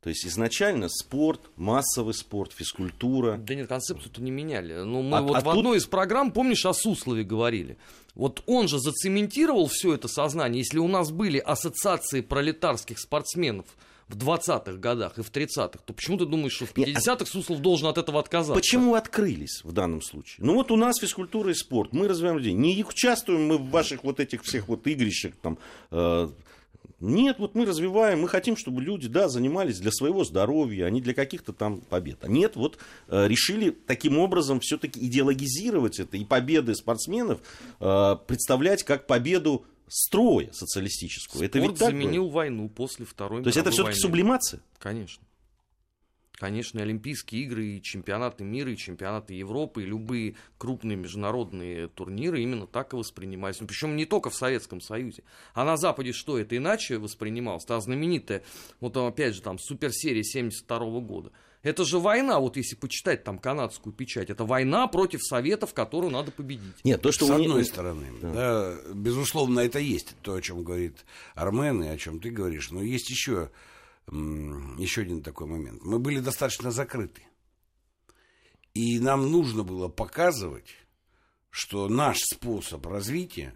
То 0.00 0.10
есть 0.10 0.26
изначально 0.26 0.88
спорт, 0.90 1.40
массовый 1.56 2.12
спорт, 2.12 2.52
физкультура. 2.52 3.38
Да 3.38 3.54
нет, 3.54 3.68
концепцию-то 3.68 4.20
не 4.22 4.30
меняли. 4.30 4.74
Ну, 4.82 5.00
мы 5.02 5.18
А- 5.18 5.22
вот 5.22 5.36
а 5.36 5.40
в 5.40 5.44
тут- 5.44 5.56
одной 5.58 5.78
из 5.78 5.86
программ, 5.86 6.30
помнишь, 6.32 6.66
о 6.66 6.74
Суслове 6.74 7.24
говорили. 7.24 7.78
Вот 8.14 8.42
он 8.46 8.68
же 8.68 8.78
зацементировал 8.78 9.66
все 9.66 9.94
это 9.94 10.08
сознание. 10.08 10.60
Если 10.60 10.78
у 10.78 10.88
нас 10.88 11.10
были 11.10 11.38
ассоциации 11.38 12.20
пролетарских 12.20 12.98
спортсменов 12.98 13.66
в 14.08 14.16
20-х 14.16 14.72
годах 14.74 15.18
и 15.18 15.22
в 15.22 15.30
30-х, 15.30 15.78
то 15.84 15.92
почему 15.92 16.18
ты 16.18 16.26
думаешь, 16.26 16.52
что 16.52 16.66
в 16.66 16.76
Не, 16.76 16.84
а 16.84 16.98
50-х 16.98 17.26
Суслов 17.26 17.60
должен 17.60 17.88
от 17.88 17.98
этого 17.98 18.20
отказаться? 18.20 18.54
Почему 18.54 18.94
открылись 18.94 19.62
в 19.64 19.72
данном 19.72 20.02
случае? 20.02 20.44
Ну 20.44 20.54
вот 20.54 20.70
у 20.70 20.76
нас 20.76 20.98
физкультура 21.00 21.50
и 21.50 21.54
спорт, 21.54 21.92
мы 21.92 22.08
развиваем 22.08 22.38
людей. 22.38 22.52
Не 22.52 22.84
участвуем 22.84 23.46
мы 23.46 23.58
в 23.58 23.70
ваших 23.70 24.04
вот 24.04 24.20
этих 24.20 24.42
всех 24.42 24.68
вот 24.68 24.86
игрищах 24.86 25.34
там. 25.40 25.58
э, 25.90 26.28
нет, 27.00 27.38
вот 27.38 27.54
мы 27.54 27.66
развиваем, 27.66 28.20
мы 28.22 28.28
хотим, 28.28 28.56
чтобы 28.56 28.80
люди, 28.80 29.08
да, 29.08 29.28
занимались 29.28 29.78
для 29.78 29.90
своего 29.90 30.24
здоровья, 30.24 30.86
а 30.86 30.90
не 30.90 31.00
для 31.00 31.12
каких-то 31.12 31.52
там 31.52 31.80
побед. 31.80 32.24
А 32.24 32.28
нет, 32.28 32.56
вот 32.56 32.78
э, 33.08 33.28
решили 33.28 33.70
таким 33.70 34.18
образом 34.18 34.60
все-таки 34.60 35.04
идеологизировать 35.04 35.98
это 35.98 36.16
и 36.16 36.24
победы 36.24 36.74
спортсменов 36.74 37.40
э, 37.80 38.16
представлять 38.26 38.84
как 38.84 39.06
победу 39.06 39.64
строя 39.88 40.50
социалистического. 40.52 41.42
это 41.42 41.58
Спорт 41.58 41.70
ведь 41.72 41.78
так 41.78 41.88
заменил 41.90 42.24
было. 42.24 42.32
войну 42.32 42.68
после 42.68 43.04
Второй 43.06 43.42
То 43.42 43.48
есть 43.48 43.56
это 43.56 43.70
мировой 43.70 43.72
все-таки 43.72 43.94
войны. 43.94 44.00
сублимация? 44.00 44.60
Конечно. 44.78 45.22
Конечно, 46.36 46.80
и 46.80 46.82
Олимпийские 46.82 47.42
игры, 47.44 47.64
и 47.66 47.82
чемпионаты 47.82 48.42
мира, 48.42 48.72
и 48.72 48.76
чемпионаты 48.76 49.34
Европы, 49.34 49.82
и 49.82 49.86
любые 49.86 50.34
крупные 50.58 50.96
международные 50.96 51.86
турниры 51.88 52.40
именно 52.42 52.66
так 52.66 52.92
и 52.92 52.96
воспринимались. 52.96 53.60
Ну, 53.60 53.68
причем 53.68 53.94
не 53.94 54.04
только 54.04 54.30
в 54.30 54.34
Советском 54.34 54.80
Союзе. 54.80 55.22
А 55.54 55.64
на 55.64 55.76
Западе 55.76 56.12
что, 56.12 56.36
это 56.38 56.56
иначе 56.56 56.98
воспринималось? 56.98 57.64
Та 57.64 57.80
знаменитая, 57.80 58.42
вот 58.80 58.96
опять 58.96 59.34
же, 59.34 59.42
там, 59.42 59.58
суперсерия 59.60 60.24
72 60.24 61.00
года. 61.00 61.30
Это 61.62 61.84
же 61.86 61.98
война, 61.98 62.40
вот 62.40 62.58
если 62.58 62.76
почитать 62.76 63.24
там 63.24 63.38
канадскую 63.38 63.94
печать, 63.94 64.28
это 64.28 64.44
война 64.44 64.86
против 64.86 65.22
Советов, 65.22 65.72
которую 65.72 66.12
надо 66.12 66.30
победить. 66.30 66.74
Нет, 66.84 67.00
то, 67.00 67.10
что 67.10 67.26
С 67.26 67.30
не- 67.30 67.46
одной 67.46 67.64
стороны, 67.64 68.06
да, 68.20 68.74
безусловно, 68.92 69.60
это 69.60 69.78
есть 69.78 70.14
то, 70.20 70.34
о 70.34 70.42
чем 70.42 70.62
говорит 70.62 71.06
Армен 71.34 71.82
и 71.82 71.88
о 71.88 71.96
чем 71.96 72.20
ты 72.20 72.28
говоришь. 72.30 72.70
Но 72.70 72.82
есть 72.82 73.08
еще, 73.08 73.50
еще 74.08 75.02
один 75.02 75.22
такой 75.22 75.46
момент. 75.46 75.82
Мы 75.82 75.98
были 75.98 76.20
достаточно 76.20 76.70
закрыты. 76.70 77.22
И 78.74 78.98
нам 78.98 79.30
нужно 79.30 79.62
было 79.62 79.88
показывать, 79.88 80.68
что 81.50 81.88
наш 81.88 82.18
способ 82.20 82.84
развития 82.86 83.54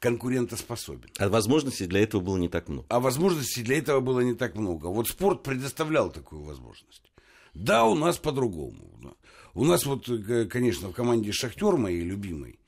конкурентоспособен. 0.00 1.10
А 1.18 1.28
возможностей 1.28 1.86
для 1.86 2.02
этого 2.02 2.20
было 2.20 2.36
не 2.36 2.48
так 2.48 2.68
много. 2.68 2.86
А 2.88 2.98
возможностей 2.98 3.62
для 3.62 3.78
этого 3.78 4.00
было 4.00 4.20
не 4.20 4.34
так 4.34 4.56
много. 4.56 4.86
Вот 4.86 5.08
спорт 5.08 5.44
предоставлял 5.44 6.10
такую 6.10 6.42
возможность. 6.42 7.12
Да, 7.54 7.84
у 7.84 7.94
нас 7.94 8.18
по-другому. 8.18 8.90
У 9.54 9.64
нас 9.64 9.84
вот, 9.84 10.08
э, 10.08 10.46
конечно, 10.46 10.88
в 10.88 10.92
команде 10.94 11.30
«Шахтер» 11.30 11.76
моей 11.76 12.02
любимой, 12.02 12.58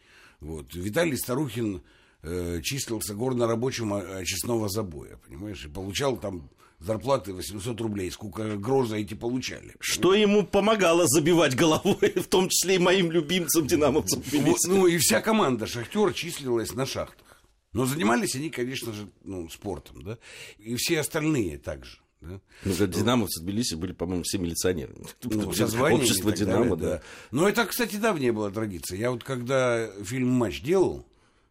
вот, 0.41 0.75
Виталий 0.75 1.17
Старухин 1.17 1.83
э, 2.23 2.61
числился 2.63 3.15
горно-рабочим 3.15 3.95
э, 3.95 4.19
очистного 4.19 4.69
забоя, 4.69 5.17
понимаешь, 5.27 5.65
и 5.65 5.69
получал 5.69 6.19
там 6.19 6.51
зарплаты 6.85 7.33
800 7.33 7.81
рублей, 7.81 8.11
сколько 8.11 8.57
гроза 8.57 8.97
эти 8.97 9.15
получали. 9.15 9.75
Что 9.81 10.15
ему 10.15 10.45
помогало 10.45 11.07
забивать 11.07 11.57
головой, 11.57 12.13
в 12.17 12.27
том 12.27 12.49
числе 12.49 12.77
и 12.77 12.79
моим 12.79 13.11
любимцам 13.11 13.67
динамовцам 13.67 14.23
ну 14.65 14.87
и 14.87 14.99
вся 14.99 15.21
команда 15.21 15.67
«Шахтер» 15.67 16.13
числилась 16.13 16.75
на 16.75 16.87
шахтах. 16.87 17.43
Но 17.73 17.87
занимались 17.87 18.37
они, 18.37 18.51
конечно 18.51 18.93
же, 18.93 19.09
ну, 19.25 19.49
спортом, 19.49 20.03
да, 20.03 20.19
и 20.59 20.77
все 20.77 21.01
остальные 21.01 21.59
также. 21.59 21.99
Да? 22.21 22.41
Ну, 22.65 22.75
как 22.75 22.91
динамовцы 22.91 23.43
Тбилиси 23.43 23.75
были, 23.75 23.93
по-моему, 23.93 24.23
все 24.23 24.39
милиционерами. 24.39 25.07
Ну, 25.25 25.49
Общество 25.49 26.33
Динамо, 26.33 26.77
далее, 26.77 26.99
да. 26.99 27.03
Но 27.31 27.49
это, 27.49 27.67
кстати, 27.67 27.97
давняя 27.97 28.33
была 28.33 28.51
традиция. 28.51 28.99
Я 28.99 29.11
вот 29.11 29.25
когда 29.25 29.91
фильм 30.03 30.29
«Матч» 30.29 30.63
делал, 30.63 31.05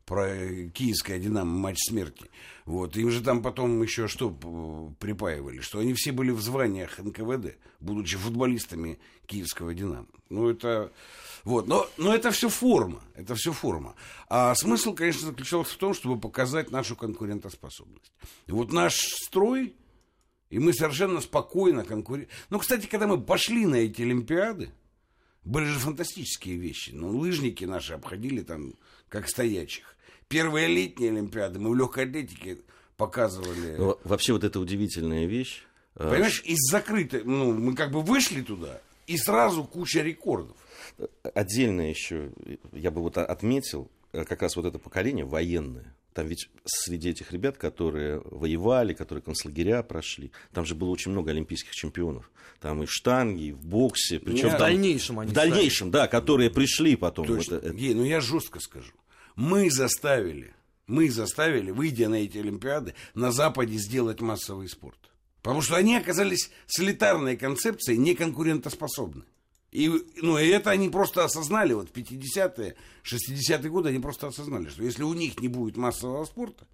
про 0.05 0.29
киевское 0.73 1.19
«Динамо», 1.19 1.51
матч 1.51 1.77
смерти, 1.87 2.29
вот, 2.65 2.97
им 2.97 3.09
же 3.09 3.21
там 3.21 3.41
потом 3.41 3.81
еще 3.81 4.07
что 4.07 4.29
припаивали, 4.99 5.59
что 5.59 5.79
они 5.79 5.93
все 5.93 6.11
были 6.11 6.31
в 6.31 6.41
званиях 6.41 6.99
НКВД, 6.99 7.57
будучи 7.79 8.17
футболистами 8.17 8.99
киевского 9.25 9.73
«Динамо». 9.73 10.07
Ну, 10.29 10.49
это... 10.49 10.91
Вот, 11.43 11.67
но, 11.67 11.89
но 11.97 12.15
это 12.15 12.31
все 12.31 12.47
форма, 12.47 13.03
это 13.15 13.35
все 13.35 13.51
форма. 13.51 13.95
А 14.29 14.55
смысл, 14.55 14.93
конечно, 14.93 15.27
заключался 15.27 15.73
в 15.73 15.77
том, 15.77 15.93
чтобы 15.93 16.17
показать 16.19 16.71
нашу 16.71 16.95
конкурентоспособность. 16.95 18.13
И 18.47 18.51
вот 18.53 18.71
наш 18.71 18.95
строй, 18.95 19.75
и 20.49 20.59
мы 20.59 20.73
совершенно 20.73 21.19
спокойно 21.19 21.83
конкурируем. 21.83 22.29
Ну, 22.49 22.59
кстати, 22.59 22.87
когда 22.87 23.07
мы 23.07 23.21
пошли 23.21 23.65
на 23.65 23.75
эти 23.75 24.03
Олимпиады, 24.03 24.71
были 25.43 25.65
же 25.65 25.79
фантастические 25.79 26.55
вещи. 26.55 26.91
Ну, 26.93 27.09
лыжники 27.17 27.65
наши 27.65 27.93
обходили 27.93 28.41
там 28.41 28.75
как 29.13 29.29
стоячих. 29.29 29.95
Первые 30.27 30.67
летние 30.67 31.11
Олимпиады 31.11 31.59
мы 31.59 31.69
в 31.69 31.75
легкой 31.75 32.05
атлетике 32.05 32.57
показывали. 32.97 33.75
Но 33.77 33.99
вообще 34.03 34.33
вот 34.33 34.43
эта 34.43 34.59
удивительная 34.59 35.27
вещь. 35.27 35.61
э, 35.95 36.09
Понимаешь, 36.09 36.41
из 36.45 36.57
закрытой, 36.71 37.23
ну, 37.23 37.53
мы 37.53 37.75
как 37.75 37.91
бы 37.91 38.01
вышли 38.01 38.41
туда, 38.41 38.81
и 39.05 39.15
сразу 39.17 39.63
куча 39.65 40.01
рекордов. 40.01 40.57
Отдельно 41.35 41.87
еще 41.87 42.31
я 42.71 42.89
бы 42.89 43.01
вот 43.01 43.19
отметил 43.19 43.91
э, 44.13 44.23
как 44.25 44.41
раз 44.41 44.55
вот 44.55 44.65
это 44.65 44.79
поколение 44.79 45.25
военное. 45.25 45.93
Там 46.13 46.27
ведь 46.27 46.49
среди 46.65 47.09
этих 47.09 47.31
ребят, 47.31 47.57
которые 47.57 48.19
воевали, 48.25 48.93
которые 48.93 49.21
концлагеря 49.23 49.81
прошли, 49.83 50.31
там 50.53 50.63
же 50.65 50.73
было 50.75 50.89
очень 50.89 51.11
много 51.11 51.31
олимпийских 51.31 51.71
чемпионов. 51.71 52.31
Там 52.59 52.81
и 52.81 52.85
в 52.87 52.91
штанге, 52.91 53.45
и 53.47 53.51
в 53.51 53.63
боксе. 53.65 54.19
Причем 54.19 54.47
Нет, 54.47 54.55
В 54.55 54.59
дальнейшем 54.59 55.19
они 55.19 55.31
в 55.31 55.33
дальнейшем, 55.33 55.91
да, 55.91 56.07
которые 56.07 56.49
пришли 56.49 56.95
потом. 56.95 57.25
Точно. 57.27 57.55
Вот 57.55 57.63
это- 57.65 57.73
Гей, 57.75 57.93
ну 57.93 58.03
я 58.03 58.21
жестко 58.21 58.59
скажу. 58.59 58.91
Мы 59.35 59.69
заставили, 59.69 60.53
мы 60.87 61.09
заставили, 61.09 61.71
выйдя 61.71 62.09
на 62.09 62.15
эти 62.15 62.37
Олимпиады, 62.37 62.93
на 63.13 63.31
Западе 63.31 63.77
сделать 63.77 64.21
массовый 64.21 64.69
спорт. 64.69 64.97
Потому 65.41 65.61
что 65.61 65.75
они 65.75 65.95
оказались 65.95 66.51
с 66.67 66.79
элитарной 66.79 67.35
концепцией 67.35 67.97
неконкурентоспособны. 67.97 69.23
И, 69.71 69.89
ну, 70.21 70.37
и 70.37 70.47
это 70.47 70.69
они 70.69 70.89
просто 70.89 71.23
осознали, 71.23 71.73
вот 71.73 71.89
в 71.89 71.93
50-е, 71.93 72.75
60-е 73.03 73.69
годы 73.71 73.89
они 73.89 73.99
просто 73.99 74.27
осознали, 74.27 74.69
что 74.69 74.83
если 74.83 75.01
у 75.01 75.13
них 75.13 75.39
не 75.39 75.47
будет 75.47 75.77
массового 75.77 76.25
спорта, 76.25 76.67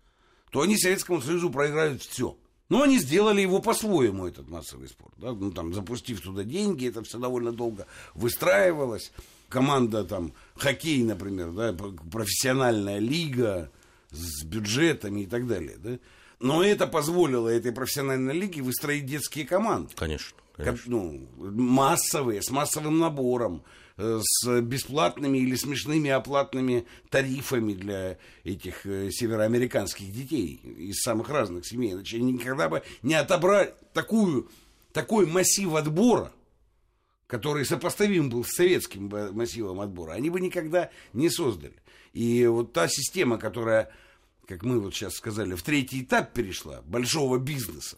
то 0.52 0.62
они 0.62 0.78
Советскому 0.78 1.22
Союзу 1.22 1.50
проиграют 1.50 2.02
все. 2.02 2.38
Но 2.68 2.84
они 2.84 3.00
сделали 3.00 3.42
его 3.42 3.62
по-своему, 3.62 4.28
этот 4.28 4.50
массовый 4.50 4.90
спорт. 4.90 5.14
Да? 5.18 5.32
Ну, 5.32 5.52
там, 5.52 5.74
запустив 5.74 6.22
туда 6.22 6.44
деньги, 6.44 6.88
это 6.90 7.02
все 7.04 7.18
довольно 7.18 7.52
долго 7.52 7.88
выстраивалось. 8.14 9.12
Команда, 9.50 10.04
там, 10.04 10.34
хоккей, 10.56 11.04
например, 11.04 11.52
да, 11.52 11.74
профессиональная 12.12 13.00
лига 13.00 13.72
с 14.12 14.44
бюджетами 14.44 15.22
и 15.22 15.26
так 15.26 15.48
далее. 15.48 15.78
Да? 15.78 16.00
Но 16.40 16.64
это 16.64 16.88
позволило 16.88 17.50
этой 17.50 17.72
профессиональной 17.72 18.34
лиге 18.34 18.62
выстроить 18.62 19.06
детские 19.06 19.46
команды. 19.46 19.94
Конечно. 19.96 20.38
Как, 20.56 20.66
конечно. 20.66 20.92
ну, 20.92 21.28
массовые, 21.38 22.42
с 22.42 22.50
массовым 22.50 23.00
набором, 23.00 23.64
э, 23.98 24.20
с 24.22 24.62
бесплатными 24.62 25.38
или 25.38 25.56
смешными 25.56 26.10
оплатными 26.10 26.86
тарифами 27.10 27.74
для 27.74 28.18
этих 28.44 28.86
э, 28.86 29.10
североамериканских 29.12 30.12
детей 30.12 30.56
из 30.56 31.02
самых 31.02 31.30
разных 31.30 31.66
семей. 31.66 31.94
Иначе 31.94 32.18
они 32.18 32.34
никогда 32.34 32.70
бы 32.70 32.84
не 33.04 33.16
отобрали 33.16 33.74
такую, 33.94 34.50
такой 34.92 35.26
массив 35.26 35.74
отбора, 35.74 36.32
который 37.30 37.64
сопоставим 37.64 38.28
был 38.28 38.44
с 38.44 38.56
советским 38.56 39.08
массивом 39.34 39.82
отбора, 39.82 40.14
они 40.14 40.32
бы 40.32 40.42
никогда 40.42 40.90
не 41.14 41.30
создали. 41.30 41.76
И 42.12 42.48
вот 42.48 42.74
та 42.74 42.88
система, 42.88 43.38
которая, 43.38 43.92
как 44.48 44.64
мы 44.64 44.80
вот 44.80 44.96
сейчас 44.96 45.14
сказали, 45.14 45.54
в 45.54 45.62
третий 45.62 46.02
этап 46.02 46.34
перешла, 46.34 46.82
большого 46.88 47.38
бизнеса, 47.38 47.98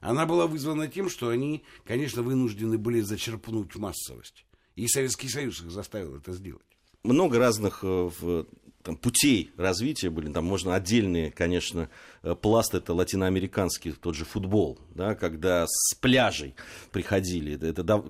она 0.00 0.24
была 0.24 0.46
вызвана 0.46 0.88
тем, 0.88 1.10
что 1.10 1.28
они, 1.28 1.64
конечно, 1.84 2.22
вынуждены 2.22 2.78
были 2.78 3.02
зачерпнуть 3.02 3.76
массовость. 3.76 4.46
И 4.74 4.88
Советский 4.88 5.28
Союз 5.28 5.60
их 5.60 5.70
заставил 5.70 6.16
это 6.16 6.32
сделать. 6.32 6.64
много 7.04 7.38
разных 7.38 7.80
э, 7.82 8.44
там, 8.82 8.96
путей 8.96 9.52
развития 9.56 10.10
были. 10.10 10.32
Там 10.32 10.44
можно 10.44 10.74
отдельные, 10.74 11.30
конечно, 11.30 11.88
э, 12.22 12.34
пласт 12.34 12.74
это 12.74 12.92
латиноамериканский, 12.94 13.92
тот 13.92 14.14
же 14.16 14.24
футбол, 14.24 14.78
да, 14.94 15.14
когда 15.14 15.66
с 15.68 15.94
пляжей 15.94 16.54
приходили. 16.90 17.54
Это, 17.54 17.66
это 17.66 17.82
дав- 17.82 18.06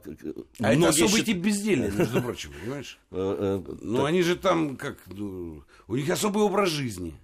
А 0.61 0.73
это 0.73 0.89
особый 0.89 1.19
счит- 1.21 1.27
тип 1.27 1.39
безделия, 1.39 1.91
между 1.97 2.23
прочим, 2.23 2.51
понимаешь? 2.61 2.99
э, 3.11 3.63
э, 3.67 3.75
Ну, 3.83 4.05
они 4.05 4.23
же 4.23 4.37
там, 4.37 4.77
как, 4.77 4.99
ну, 5.07 5.63
у 5.89 5.97
них 5.97 6.09
особый 6.11 6.43
образ 6.43 6.71
жизни 6.71 7.15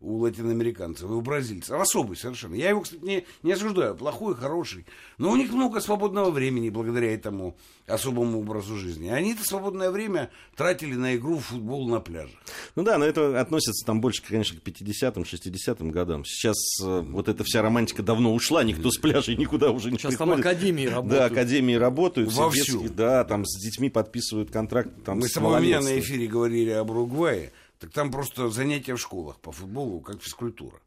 у 0.00 0.18
латиноамериканцев 0.18 1.10
и 1.10 1.12
у 1.12 1.20
бразильцев. 1.20 1.80
Особый 1.80 2.16
совершенно. 2.16 2.54
Я 2.54 2.68
его, 2.70 2.82
кстати, 2.82 3.00
не, 3.04 3.24
не 3.42 3.52
осуждаю. 3.52 3.96
Плохой, 3.96 4.34
хороший. 4.36 4.86
Но 5.18 5.30
у 5.32 5.36
них 5.36 5.52
много 5.52 5.80
свободного 5.80 6.30
времени 6.30 6.70
благодаря 6.70 7.12
этому 7.12 7.56
особому 7.86 8.38
образу 8.40 8.76
жизни. 8.76 9.08
Они 9.08 9.32
это 9.32 9.42
свободное 9.44 9.90
время 9.90 10.30
тратили 10.54 10.94
на 10.94 11.16
игру 11.16 11.38
в 11.38 11.46
футбол 11.46 11.88
на 11.88 11.98
пляже. 12.00 12.32
Ну 12.76 12.84
да, 12.84 12.98
но 12.98 13.04
это 13.06 13.40
относится 13.40 13.84
там 13.84 14.00
больше, 14.00 14.22
конечно, 14.22 14.60
к 14.60 14.62
50-м, 14.62 15.22
60-м 15.24 15.90
годам. 15.90 16.24
Сейчас 16.24 16.56
э, 16.84 17.00
вот 17.00 17.28
эта 17.28 17.42
вся 17.44 17.62
романтика 17.62 18.02
давно 18.04 18.34
ушла, 18.34 18.62
никто 18.62 18.90
с 18.90 18.98
пляжей 18.98 19.34
никуда 19.36 19.70
уже 19.72 19.90
не 19.90 19.98
Сейчас 19.98 20.14
там 20.16 20.28
приходит. 20.28 20.46
академии 20.46 20.86
Да, 20.86 20.94
работают. 20.96 21.32
академии 21.32 21.74
работают, 21.74 22.30
все 22.30 22.42
Вовсю. 22.42 22.58
детские, 22.60 22.88
да, 22.90 23.24
там 23.24 23.44
с 23.44 23.60
детьми 23.60 23.90
подписывают 23.90 24.50
контракт. 24.50 24.90
Там, 25.04 25.18
Мы 25.18 25.28
с 25.28 25.32
с 25.32 25.36
меня 25.38 25.80
на 25.80 25.98
эфире 25.98 26.26
говорили 26.28 26.70
об 26.70 26.90
Уругвае. 26.90 27.52
Так 27.78 27.92
там 27.92 28.10
просто 28.10 28.48
занятия 28.50 28.94
в 28.94 29.00
школах 29.00 29.38
по 29.40 29.52
футболу, 29.52 30.00
как 30.00 30.22
физкультура. 30.22 30.80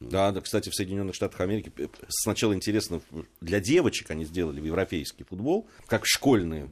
Да, 0.00 0.30
да, 0.30 0.40
кстати, 0.40 0.68
в 0.68 0.74
Соединенных 0.74 1.14
Штатах 1.14 1.40
Америки 1.40 1.72
э, 1.76 1.88
сначала 2.08 2.54
интересно, 2.54 3.00
для 3.40 3.58
девочек 3.58 4.10
они 4.10 4.24
сделали 4.24 4.60
в 4.60 4.64
европейский 4.64 5.24
футбол, 5.24 5.68
как 5.86 6.02
школьные 6.06 6.70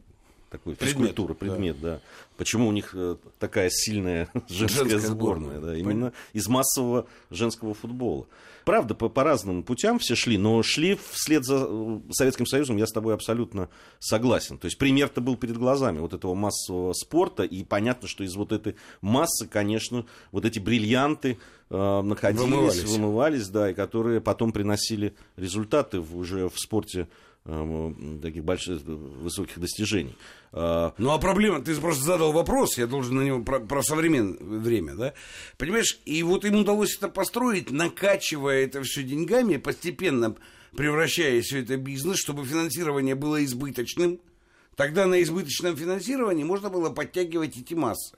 такой 0.50 0.74
Предмет, 0.74 0.96
физкультура, 0.98 1.34
предмет, 1.34 1.80
да. 1.80 2.00
Почему 2.36 2.68
у 2.68 2.72
них 2.72 2.90
э, 2.94 3.16
такая 3.38 3.68
сильная 3.70 4.28
женская, 4.48 4.88
Женская 4.88 4.98
сборная, 5.10 5.58
сборная. 5.58 5.74
да, 5.74 5.76
именно 5.78 6.12
из 6.32 6.46
массового 6.48 7.06
женского 7.30 7.74
футбола. 7.74 8.26
Правда, 8.64 8.94
по, 8.96 9.08
по 9.08 9.22
разным 9.22 9.62
путям 9.62 10.00
все 10.00 10.16
шли, 10.16 10.38
но 10.38 10.60
шли 10.62 10.98
вслед 11.12 11.44
за 11.44 11.66
э, 11.68 11.98
Советским 12.10 12.46
Союзом, 12.46 12.76
я 12.76 12.86
с 12.86 12.92
тобой 12.92 13.14
абсолютно 13.14 13.68
согласен. 14.00 14.58
То 14.58 14.66
есть 14.66 14.76
пример-то 14.78 15.20
был 15.20 15.36
перед 15.36 15.56
глазами 15.56 15.98
вот 16.00 16.14
этого 16.14 16.34
массового 16.34 16.92
спорта, 16.92 17.42
и 17.44 17.62
понятно, 17.64 18.08
что 18.08 18.24
из 18.24 18.34
вот 18.34 18.52
этой 18.52 18.74
массы, 19.00 19.46
конечно, 19.46 20.04
вот 20.32 20.44
эти 20.44 20.58
бриллианты 20.58 21.38
э, 21.70 22.00
находились, 22.02 22.42
Вымывались. 22.44 22.84
вымывались, 22.84 23.48
да, 23.48 23.70
и 23.70 23.74
которые 23.74 24.20
потом 24.20 24.52
приносили 24.52 25.14
результаты 25.36 26.00
в- 26.00 26.16
уже 26.16 26.48
в 26.48 26.58
спорте 26.58 27.08
таких 28.22 28.44
больших, 28.44 28.82
высоких 28.82 29.58
достижений. 29.58 30.16
А, 30.52 30.94
Ну 30.98 31.10
а 31.10 31.18
проблема, 31.18 31.62
ты 31.62 31.74
просто 31.76 32.04
задал 32.04 32.32
вопрос, 32.32 32.78
я 32.78 32.86
должен 32.86 33.16
на 33.16 33.22
него 33.22 33.42
про, 33.42 33.60
про 33.60 33.82
современное 33.82 34.38
время, 34.38 34.94
да? 34.94 35.14
Понимаешь, 35.56 35.98
и 36.04 36.22
вот 36.22 36.44
им 36.44 36.56
удалось 36.56 36.96
это 36.96 37.08
построить, 37.08 37.70
накачивая 37.70 38.64
это 38.64 38.82
все 38.82 39.02
деньгами, 39.02 39.56
постепенно 39.58 40.36
превращая 40.76 41.40
все 41.42 41.62
это 41.62 41.74
в 41.74 41.80
бизнес, 41.80 42.18
чтобы 42.18 42.44
финансирование 42.44 43.14
было 43.14 43.44
избыточным. 43.44 44.20
Тогда 44.74 45.06
на 45.06 45.22
избыточном 45.22 45.76
финансировании 45.76 46.44
можно 46.44 46.68
было 46.68 46.90
подтягивать 46.90 47.56
эти 47.56 47.74
массы. 47.74 48.16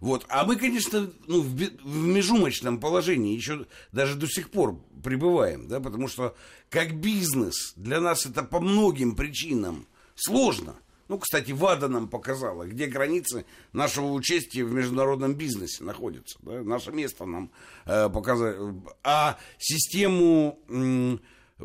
Вот. 0.00 0.24
А 0.28 0.44
мы, 0.44 0.56
конечно, 0.56 1.10
ну, 1.26 1.40
в, 1.40 1.54
в 1.54 2.06
межумочном 2.06 2.78
положении 2.78 3.34
еще 3.34 3.66
даже 3.92 4.14
до 4.14 4.28
сих 4.28 4.50
пор 4.50 4.78
пребываем, 5.02 5.68
да, 5.68 5.80
потому 5.80 6.08
что 6.08 6.34
как 6.70 6.94
бизнес 7.00 7.72
для 7.76 8.00
нас 8.00 8.26
это 8.26 8.42
по 8.42 8.60
многим 8.60 9.14
причинам 9.16 9.86
сложно. 10.14 10.76
Ну, 11.08 11.18
кстати, 11.18 11.52
ВАДА 11.52 11.88
нам 11.88 12.08
показала, 12.08 12.64
где 12.64 12.86
границы 12.86 13.46
нашего 13.72 14.12
участия 14.12 14.64
в 14.64 14.72
международном 14.72 15.34
бизнесе 15.34 15.84
находятся. 15.84 16.38
да. 16.42 16.62
Наше 16.62 16.90
место 16.90 17.26
нам 17.26 17.52
э, 17.84 18.08
показали. 18.08 18.74
А 19.04 19.38
систему 19.56 20.58
м, 20.68 21.20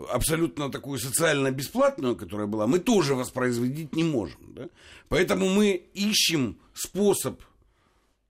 абсолютно 0.10 0.70
такую 0.72 1.00
социально 1.00 1.50
бесплатную, 1.50 2.16
которая 2.16 2.46
была, 2.46 2.68
мы 2.68 2.78
тоже 2.78 3.16
воспроизводить 3.16 3.96
не 3.96 4.04
можем. 4.04 4.54
да. 4.54 4.70
Поэтому 5.10 5.50
мы 5.50 5.72
ищем 5.94 6.60
способ 6.74 7.42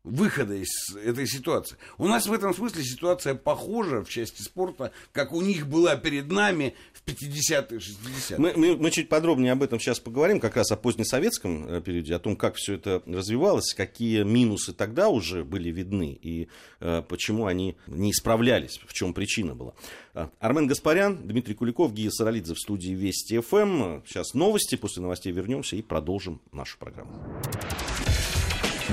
выхода 0.04 0.56
из 0.56 0.96
этой 0.96 1.28
ситуации. 1.28 1.78
У 1.98 2.08
нас 2.08 2.26
в 2.28 2.34
этом 2.34 2.54
смысле 2.56 2.84
ситуация 2.84 3.36
похожа 3.36 4.04
в 4.04 4.10
части 4.10 4.42
спорта, 4.42 4.92
как 5.12 5.32
у 5.32 5.42
них 5.42 5.68
была 5.68 5.96
перед 5.96 6.32
нами 6.32 6.74
в 6.94 7.04
50-е, 7.08 7.78
60-е. 7.80 8.38
Мы, 8.40 8.54
мы- 8.56 8.78
мы 8.78 8.90
чуть 8.92 9.10
подробнее 9.10 9.52
об 9.52 9.62
этом 9.62 9.80
сейчас 9.80 10.00
поговорим, 10.00 10.40
как 10.40 10.56
раз 10.56 10.72
о 10.72 10.76
позднесоветском 10.76 11.68
э, 11.68 11.82
периоде, 11.82 12.16
о 12.16 12.20
том, 12.20 12.36
как 12.36 12.56
все 12.56 12.74
это 12.76 13.04
развивалось, 13.06 13.74
какие 13.76 14.24
минусы 14.24 14.74
тогда 14.74 15.10
уже 15.10 15.44
были 15.44 15.70
видны 15.70 16.18
и 16.22 16.48
э, 16.80 17.04
почему 17.08 17.46
они 17.46 17.76
не 17.88 18.12
исправлялись, 18.12 18.80
в 18.86 18.94
чем 18.94 19.14
причина 19.14 19.54
была. 19.56 19.74
А, 20.14 20.30
Армен 20.40 20.68
Гаспарян, 20.68 21.28
Дмитрий 21.28 21.54
Куликов, 21.54 21.94
Гия 21.94 22.10
Саралидзе 22.10 22.56
в 22.56 22.60
студии 22.60 22.92
Вести 22.92 23.40
ФМ. 23.40 24.02
Сейчас 24.06 24.34
новости, 24.34 24.76
после 24.76 25.02
новостей 25.04 25.32
вернемся 25.32 25.76
и 25.76 25.82
продолжим 25.82 26.42
нашу 26.52 26.78
программу. 26.80 27.14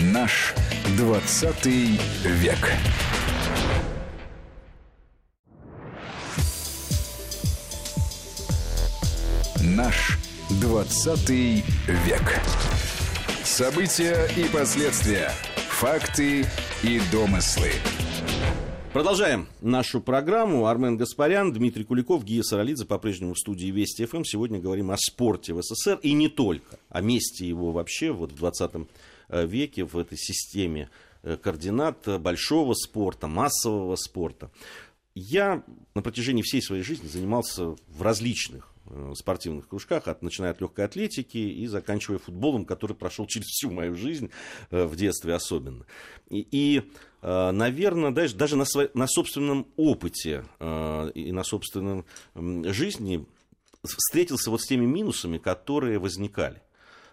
Наш 0.00 0.54
20 0.96 1.66
век. 1.66 2.70
Наш 9.60 10.18
20 10.60 11.30
век. 11.30 12.40
События 13.42 14.28
и 14.36 14.44
последствия. 14.44 15.32
Факты 15.68 16.46
и 16.84 17.00
домыслы. 17.10 17.72
Продолжаем 18.92 19.48
нашу 19.60 20.00
программу. 20.00 20.66
Армен 20.66 20.96
Гаспарян, 20.96 21.52
Дмитрий 21.52 21.82
Куликов, 21.82 22.24
Гия 22.24 22.44
Саралидзе 22.44 22.84
по-прежнему 22.84 23.34
в 23.34 23.38
студии 23.38 23.66
Вести 23.66 24.06
ФМ. 24.06 24.22
Сегодня 24.22 24.60
говорим 24.60 24.92
о 24.92 24.96
спорте 24.96 25.54
в 25.54 25.60
СССР 25.60 25.98
и 26.02 26.12
не 26.12 26.28
только, 26.28 26.78
о 26.88 27.00
месте 27.00 27.48
его 27.48 27.72
вообще 27.72 28.12
вот 28.12 28.30
в 28.30 28.36
20 28.36 28.86
веке 29.28 29.84
в 29.84 29.96
этой 29.96 30.18
системе 30.18 30.90
э, 31.22 31.36
координат 31.36 32.06
э, 32.08 32.18
большого 32.18 32.74
спорта, 32.74 33.26
массового 33.26 33.96
спорта. 33.96 34.50
Я 35.14 35.64
на 35.94 36.02
протяжении 36.02 36.42
всей 36.42 36.62
своей 36.62 36.82
жизни 36.82 37.08
занимался 37.08 37.76
в 37.88 38.02
различных 38.02 38.72
э, 38.86 39.12
спортивных 39.16 39.68
кружках, 39.68 40.06
от, 40.08 40.22
начиная 40.22 40.52
от 40.52 40.60
легкой 40.60 40.84
атлетики 40.84 41.38
и 41.38 41.66
заканчивая 41.66 42.18
футболом, 42.18 42.64
который 42.64 42.94
прошел 42.94 43.26
через 43.28 43.46
всю 43.46 43.70
мою 43.70 43.94
жизнь, 43.94 44.30
э, 44.70 44.84
в 44.84 44.96
детстве 44.96 45.34
особенно. 45.34 45.86
И, 46.30 46.46
и 46.50 46.82
э, 47.22 47.50
наверное, 47.50 48.10
даже, 48.10 48.36
даже 48.36 48.56
на, 48.56 48.62
сво- 48.62 48.90
на 48.94 49.06
собственном 49.08 49.66
опыте 49.76 50.44
э, 50.60 51.10
и 51.14 51.32
на 51.32 51.44
собственном 51.44 52.04
жизни 52.34 53.26
встретился 53.82 54.50
вот 54.50 54.60
с 54.60 54.66
теми 54.66 54.86
минусами, 54.86 55.38
которые 55.38 55.98
возникали 55.98 56.56
э, 56.56 56.67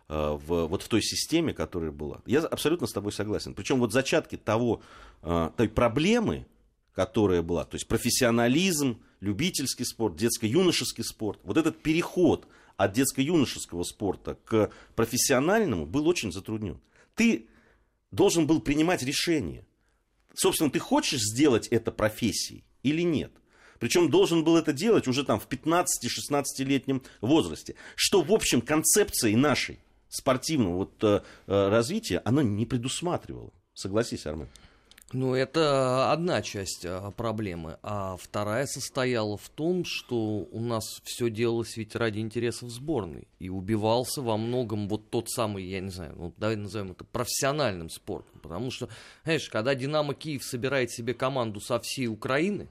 в, 0.07 0.67
вот 0.67 0.83
в 0.83 0.87
той 0.87 1.01
системе, 1.01 1.53
которая 1.53 1.91
была. 1.91 2.21
Я 2.25 2.41
абсолютно 2.41 2.87
с 2.87 2.93
тобой 2.93 3.11
согласен. 3.11 3.53
Причем 3.53 3.79
вот 3.79 3.91
зачатки 3.91 4.37
того, 4.37 4.81
э, 5.21 5.49
той 5.57 5.69
проблемы, 5.69 6.45
которая 6.93 7.41
была, 7.41 7.65
то 7.65 7.75
есть 7.75 7.87
профессионализм, 7.87 9.01
любительский 9.19 9.83
спорт, 9.83 10.15
детско-юношеский 10.15 11.03
спорт, 11.03 11.39
вот 11.43 11.57
этот 11.57 11.81
переход 11.81 12.47
от 12.77 12.93
детско-юношеского 12.93 13.83
спорта 13.83 14.37
к 14.45 14.69
профессиональному 14.95 15.85
был 15.85 16.07
очень 16.07 16.31
затруднен. 16.31 16.79
Ты 17.15 17.47
должен 18.11 18.47
был 18.47 18.61
принимать 18.61 19.01
решение. 19.03 19.65
Собственно, 20.33 20.69
ты 20.69 20.79
хочешь 20.79 21.21
сделать 21.21 21.67
это 21.67 21.91
профессией 21.91 22.63
или 22.83 23.01
нет? 23.01 23.31
Причем 23.79 24.09
должен 24.09 24.43
был 24.43 24.57
это 24.57 24.71
делать 24.73 25.07
уже 25.07 25.23
там 25.23 25.39
в 25.39 25.47
15-16-летнем 25.47 27.01
возрасте. 27.21 27.75
Что, 27.95 28.21
в 28.21 28.31
общем, 28.31 28.61
концепцией 28.61 29.35
нашей 29.35 29.79
спортивного 30.15 30.75
вот, 30.77 31.03
э, 31.03 31.21
э, 31.47 31.69
развития 31.69 32.21
она 32.25 32.43
не 32.43 32.65
предусматривала. 32.65 33.51
Согласись, 33.73 34.25
Армен. 34.25 34.47
Ну, 35.13 35.35
это 35.35 36.11
одна 36.11 36.41
часть 36.41 36.85
а, 36.85 37.11
проблемы. 37.11 37.77
А 37.83 38.17
вторая 38.17 38.65
состояла 38.65 39.37
в 39.37 39.49
том, 39.49 39.85
что 39.85 40.17
у 40.51 40.59
нас 40.59 40.83
все 41.03 41.29
делалось 41.29 41.77
ведь 41.77 41.95
ради 41.95 42.19
интересов 42.19 42.69
сборной. 42.71 43.27
И 43.39 43.49
убивался 43.49 44.21
во 44.21 44.35
многом 44.35 44.87
вот 44.87 45.09
тот 45.11 45.29
самый, 45.29 45.63
я 45.65 45.79
не 45.79 45.91
знаю, 45.91 46.15
ну, 46.17 46.33
давай 46.37 46.55
назовем 46.55 46.91
это 46.91 47.03
профессиональным 47.03 47.89
спортом. 47.89 48.39
Потому 48.41 48.71
что, 48.71 48.89
знаешь, 49.23 49.47
когда 49.49 49.75
«Динамо 49.75 50.15
Киев» 50.15 50.43
собирает 50.43 50.91
себе 50.91 51.13
команду 51.13 51.59
со 51.59 51.79
всей 51.79 52.07
Украины, 52.07 52.67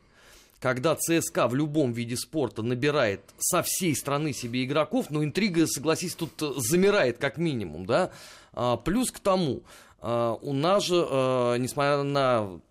когда 0.64 0.96
ЦСКА 0.96 1.46
в 1.46 1.54
любом 1.54 1.92
виде 1.92 2.16
спорта 2.16 2.62
набирает 2.62 3.20
со 3.36 3.62
всей 3.62 3.94
страны 3.94 4.32
себе 4.32 4.64
игроков, 4.64 5.08
ну, 5.10 5.22
интрига, 5.22 5.66
согласись, 5.66 6.14
тут 6.14 6.40
э, 6.40 6.52
замирает 6.56 7.18
как 7.18 7.36
минимум, 7.36 7.84
да. 7.84 8.12
А, 8.54 8.78
плюс 8.78 9.10
к 9.10 9.18
тому, 9.18 9.62
а, 10.00 10.38
у 10.40 10.54
нас 10.54 10.84
же, 10.84 11.06
э, 11.06 11.56
несмотря 11.58 12.02
на 12.02 12.62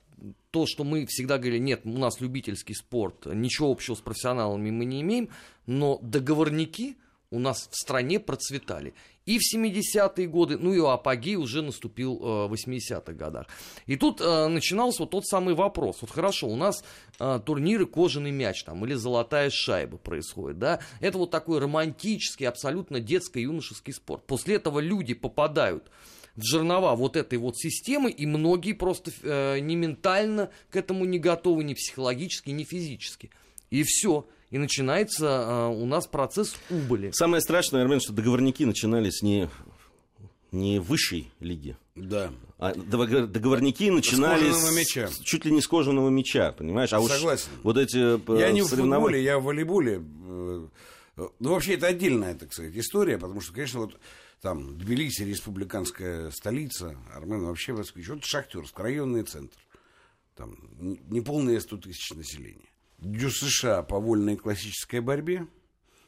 то, 0.50 0.66
что 0.66 0.84
мы 0.84 1.06
всегда 1.06 1.38
говорили, 1.38 1.60
нет, 1.60 1.82
у 1.84 2.00
нас 2.00 2.20
любительский 2.20 2.74
спорт, 2.74 3.28
ничего 3.28 3.70
общего 3.70 3.94
с 3.94 4.02
профессионалами 4.02 4.72
мы 4.72 4.86
не 4.86 5.02
имеем, 5.02 5.30
но 5.68 6.00
договорники 6.02 6.98
у 7.30 7.38
нас 7.38 7.70
в 7.70 7.76
стране 7.76 8.20
процветали. 8.20 8.96
И 9.26 9.40
в 9.40 9.42
70-е 9.56 10.28
годы, 10.28 10.58
ну 10.58 10.74
и 10.74 10.80
апогей 10.80 11.38
уже 11.38 11.62
наступил 11.62 12.16
э, 12.16 12.48
в 12.48 12.54
80-х 12.54 13.14
годах. 13.14 13.48
И 13.86 13.96
тут 13.96 14.20
э, 14.20 14.48
начинался 14.48 15.04
вот 15.04 15.12
тот 15.12 15.26
самый 15.26 15.56
вопрос. 15.56 16.00
Вот 16.02 16.12
хорошо, 16.12 16.48
у 16.48 16.56
нас 16.56 16.84
э, 17.20 17.40
турниры 17.46 17.86
«Кожаный 17.86 18.32
мяч» 18.32 18.64
там, 18.64 18.84
или 18.86 18.94
«Золотая 18.96 19.50
шайба» 19.50 19.98
происходит, 19.98 20.60
да? 20.60 20.80
Это 21.00 21.18
вот 21.18 21.32
такой 21.32 21.60
романтический, 21.60 22.48
абсолютно 22.48 23.00
детско-юношеский 23.00 23.94
спорт. 23.94 24.26
После 24.28 24.56
этого 24.56 24.80
люди 24.80 25.14
попадают 25.14 25.90
в 26.36 26.44
жернова 26.44 26.96
вот 26.96 27.16
этой 27.16 27.38
вот 27.38 27.58
системы, 27.58 28.10
и 28.12 28.26
многие 28.26 28.74
просто 28.74 29.12
э, 29.22 29.60
не 29.60 29.76
ментально 29.76 30.50
к 30.70 30.76
этому 30.76 31.06
не 31.06 31.20
готовы, 31.20 31.64
ни 31.64 31.74
психологически, 31.74 32.50
ни 32.50 32.64
физически. 32.64 33.30
И 33.70 33.84
все. 33.84 34.28
И 34.54 34.58
начинается 34.60 35.26
э, 35.26 35.68
у 35.70 35.86
нас 35.88 36.06
процесс 36.06 36.56
убыли. 36.70 37.10
Самое 37.12 37.42
страшное, 37.42 37.82
Армен, 37.82 38.00
что 38.00 38.14
договорники 38.14 38.62
начинались 38.64 39.24
не, 39.24 39.50
не 40.52 40.78
высшей 40.80 41.32
лиге. 41.40 41.76
Да. 41.96 42.32
А 42.60 42.74
договор- 42.74 43.26
договорники 43.26 43.90
начинались 43.90 44.52
кожаного 44.54 44.78
мяча. 44.78 45.08
с- 45.08 45.18
чуть 45.22 45.46
ли 45.46 45.52
не 45.52 45.60
с 45.60 45.68
кожаного 45.68 46.10
мяча, 46.10 46.52
понимаешь? 46.52 46.94
А 46.94 47.00
уж 47.00 47.12
Согласен. 47.12 47.48
вот 47.64 47.78
эти 47.78 47.98
э, 47.98 48.40
Я 48.40 48.52
не 48.52 48.62
в 48.62 48.68
футболе, 48.68 49.24
я 49.24 49.40
в 49.40 49.44
волейболе. 49.44 49.96
Э, 50.28 50.68
Ну, 51.18 51.30
вообще, 51.40 51.74
это 51.74 51.88
отдельная, 51.88 52.36
так 52.36 52.54
сказать, 52.54 52.76
история, 52.78 53.18
потому 53.18 53.42
что, 53.42 53.54
конечно, 53.54 53.80
вот 53.82 53.98
там 54.42 54.78
Тбилиси, 54.78 55.24
республиканская 55.24 56.30
столица, 56.30 56.96
Армен 57.16 57.44
вообще 57.46 57.74
москвич. 57.74 58.08
Вот 58.10 58.24
Шахтерск, 58.24 58.80
районный 58.80 59.24
центр. 59.24 59.58
Там 60.36 60.58
не- 60.80 61.00
неполные 61.10 61.60
100 61.60 61.78
тысяч 61.78 62.12
населения. 62.14 62.70
Дю 63.04 63.30
США 63.30 63.84
по 63.84 64.00
вольной 64.00 64.38
классической 64.38 65.02
борьбе. 65.02 65.48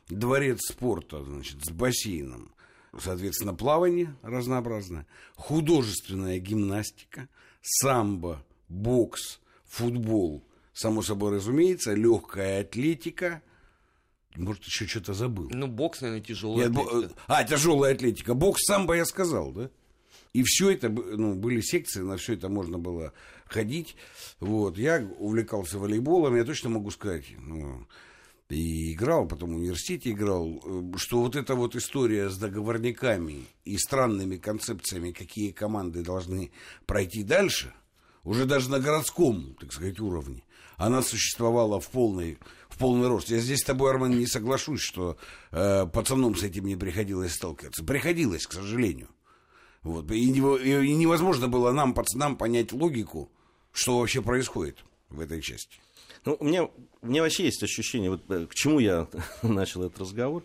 Дворец 0.07 0.59
спорта, 0.69 1.23
значит, 1.23 1.65
с 1.65 1.69
бассейном. 1.69 2.51
соответственно, 2.97 3.53
плавание 3.53 4.15
разнообразное, 4.21 5.05
художественная 5.35 6.39
гимнастика, 6.39 7.27
самбо, 7.61 8.45
бокс, 8.69 9.41
футбол, 9.65 10.43
само 10.73 11.01
собой 11.01 11.35
разумеется, 11.35 11.93
легкая 11.93 12.61
атлетика. 12.61 13.41
Может, 14.35 14.63
еще 14.65 14.85
что-то 14.87 15.13
забыл. 15.13 15.49
Ну, 15.51 15.67
бокс, 15.67 16.01
наверное, 16.01 16.23
тяжелый. 16.23 16.63
Нет, 16.63 16.71
бо- 16.71 17.09
а, 17.27 17.43
тяжелая 17.43 17.93
атлетика. 17.93 18.33
Бокс, 18.33 18.61
самбо 18.65 18.93
я 18.95 19.05
сказал, 19.05 19.51
да? 19.51 19.69
И 20.33 20.43
все 20.43 20.71
это, 20.71 20.89
ну, 20.89 21.33
были 21.35 21.61
секции, 21.61 22.01
на 22.01 22.17
все 22.17 22.33
это 22.33 22.47
можно 22.49 22.77
было 22.77 23.13
ходить. 23.45 23.95
Вот. 24.39 24.77
Я 24.77 25.07
увлекался 25.19 25.79
волейболом, 25.79 26.35
я 26.35 26.43
точно 26.43 26.69
могу 26.69 26.91
сказать, 26.91 27.25
ну, 27.37 27.87
и 28.49 28.93
играл, 28.93 29.27
потом 29.27 29.53
в 29.53 29.57
университете 29.57 30.11
играл, 30.11 30.61
э, 30.63 30.97
что 30.97 31.21
вот 31.21 31.35
эта 31.35 31.55
вот 31.55 31.75
история 31.75 32.29
с 32.29 32.37
договорниками 32.37 33.45
и 33.63 33.77
странными 33.77 34.37
концепциями, 34.37 35.11
какие 35.11 35.51
команды 35.51 36.03
должны 36.03 36.51
пройти 36.85 37.23
дальше, 37.23 37.73
уже 38.23 38.45
даже 38.45 38.69
на 38.69 38.79
городском, 38.79 39.55
так 39.59 39.73
сказать, 39.73 39.99
уровне, 39.99 40.43
она 40.77 41.01
существовала 41.01 41.79
в 41.79 41.89
полной, 41.89 42.37
в 42.69 42.77
полный 42.77 43.07
рост. 43.07 43.29
Я 43.29 43.39
здесь 43.39 43.61
с 43.61 43.63
тобой, 43.63 43.91
Армен, 43.91 44.17
не 44.17 44.27
соглашусь, 44.27 44.81
что 44.81 45.17
э, 45.51 45.87
пацаном 45.87 46.35
с 46.35 46.43
этим 46.43 46.65
не 46.65 46.75
приходилось 46.75 47.33
сталкиваться. 47.33 47.83
Приходилось, 47.83 48.45
к 48.45 48.53
сожалению. 48.53 49.09
Вот. 49.83 50.11
И, 50.11 50.23
и 50.23 50.95
невозможно 50.95 51.47
было 51.47 51.71
нам, 51.71 51.93
пацанам, 51.93 52.35
понять 52.35 52.73
логику, 52.73 53.31
что 53.75 53.99
вообще 53.99 54.21
происходит 54.21 54.77
в 55.09 55.19
этой 55.19 55.41
части. 55.41 55.77
Ну, 56.23 56.37
у 56.39 56.45
меня, 56.45 56.63
у 56.63 56.71
меня 57.07 57.21
вообще 57.21 57.43
есть 57.43 57.61
ощущение, 57.61 58.09
вот 58.09 58.21
э, 58.29 58.47
к 58.47 58.55
чему 58.55 58.79
я 58.79 59.07
начал 59.43 59.83
этот 59.83 59.99
разговор, 59.99 60.43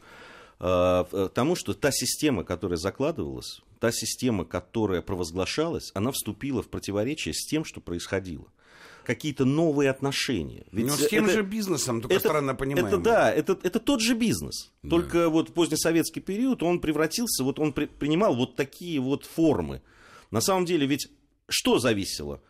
э, 0.58 1.04
э, 1.12 1.28
тому, 1.32 1.54
что 1.54 1.72
та 1.72 1.90
система, 1.92 2.44
которая 2.44 2.76
закладывалась, 2.76 3.62
та 3.78 3.92
система, 3.92 4.44
которая 4.44 5.00
провозглашалась, 5.00 5.90
она 5.94 6.10
вступила 6.10 6.62
в 6.62 6.68
противоречие 6.68 7.32
с 7.32 7.46
тем, 7.46 7.64
что 7.64 7.80
происходило. 7.80 8.46
Какие-то 9.04 9.44
новые 9.44 9.90
отношения. 9.90 10.66
Ведь 10.72 10.86
Но 10.86 10.96
с 10.96 11.08
тем 11.08 11.24
это- 11.24 11.34
же 11.34 11.42
бизнесом, 11.42 12.02
только 12.02 12.18
странно 12.18 12.54
понимаем. 12.54 12.86
Это 12.86 12.98
да, 12.98 13.32
это, 13.32 13.58
это 13.62 13.78
тот 13.80 14.00
же 14.02 14.14
бизнес. 14.14 14.72
Только 14.88 15.30
вот 15.30 15.48
в 15.48 15.52
позднесоветский 15.52 16.20
период 16.20 16.62
он 16.62 16.80
превратился, 16.80 17.44
вот 17.44 17.58
он 17.58 17.72
при- 17.72 17.86
принимал 17.86 18.34
вот 18.34 18.56
такие 18.56 19.00
вот 19.00 19.24
формы. 19.24 19.80
На 20.30 20.40
самом 20.40 20.66
деле 20.66 20.86
ведь 20.86 21.08
что 21.48 21.78
зависело 21.78 22.34
а, 22.36 22.40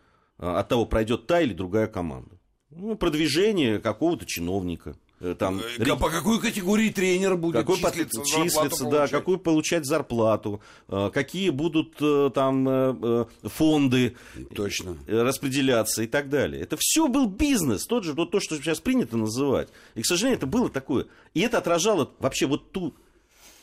от 0.41 0.67
того, 0.67 0.85
пройдет 0.85 1.27
та 1.27 1.41
или 1.41 1.53
другая 1.53 1.87
команда? 1.87 2.37
Ну, 2.69 2.95
продвижение 2.95 3.79
какого-то 3.79 4.25
чиновника. 4.25 4.95
э, 5.19 5.35
Там, 5.37 5.61
Э, 5.77 5.95
По 5.97 6.09
какой 6.09 6.39
категории 6.39 6.89
тренер 6.89 7.35
будет 7.35 7.53
какой 7.57 7.77
числиться, 7.77 8.23
числиться, 8.23 8.85
да, 8.89 9.07
какую 9.07 9.37
получать 9.39 9.85
зарплату, 9.85 10.61
э, 10.87 11.11
какие 11.13 11.49
будут 11.51 11.97
там 12.33 13.27
фонды 13.43 14.15
Точно. 14.55 14.97
распределяться 15.07 16.01
и 16.03 16.07
так 16.07 16.29
далее. 16.29 16.61
Это 16.63 16.77
все 16.79 17.07
был 17.07 17.27
бизнес, 17.27 17.85
тот 17.85 18.03
же, 18.03 18.15
то, 18.15 18.39
что 18.39 18.55
сейчас 18.55 18.79
принято 18.79 19.17
называть. 19.17 19.69
И, 19.95 20.01
к 20.01 20.05
сожалению, 20.05 20.37
это 20.37 20.47
было 20.47 20.69
такое. 20.69 21.07
И 21.33 21.41
это 21.41 21.57
отражало 21.57 22.09
вообще 22.19 22.47
вот 22.47 22.71
ту, 22.71 22.95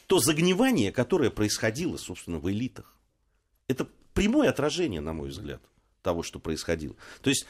то 0.07 0.19
загнивание, 0.21 0.93
которое 0.93 1.31
происходило, 1.31 1.97
собственно, 1.97 2.39
в 2.39 2.51
элитах. 2.51 2.95
Это 3.69 3.87
прямое 4.15 4.51
отражение, 4.51 5.01
на 5.01 5.13
мой 5.13 5.29
взгляд, 5.31 5.61
того, 6.09 6.23
что 6.23 6.39
происходило. 6.39 6.95
То 7.21 7.29
есть 7.29 7.47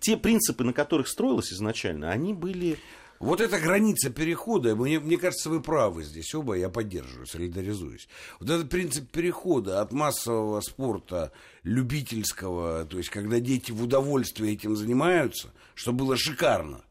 те 0.00 0.16
принципы, 0.16 0.64
на 0.64 0.72
которых 0.72 1.08
строилось 1.08 1.52
изначально, 1.52 2.10
они 2.10 2.32
были... 2.32 2.78
Вот 3.20 3.40
эта 3.42 3.60
граница 3.60 4.08
перехода, 4.08 4.74
мне, 4.74 4.98
мне 4.98 5.18
кажется, 5.18 5.50
вы 5.50 5.60
правы 5.60 6.04
здесь 6.04 6.34
оба, 6.34 6.54
я 6.54 6.70
поддерживаю, 6.70 7.26
солидаризуюсь. 7.26 8.08
Вот 8.40 8.48
этот 8.48 8.70
принцип 8.70 9.10
перехода 9.10 9.82
от 9.82 9.92
массового 9.92 10.60
спорта 10.62 11.32
любительского, 11.64 12.86
то 12.86 12.96
есть 12.96 13.10
когда 13.10 13.40
дети 13.40 13.72
в 13.72 13.82
удовольствие 13.82 14.54
этим 14.54 14.74
занимаются, 14.74 15.52
что 15.74 15.92
было 15.92 16.16
шикарно, 16.16 16.82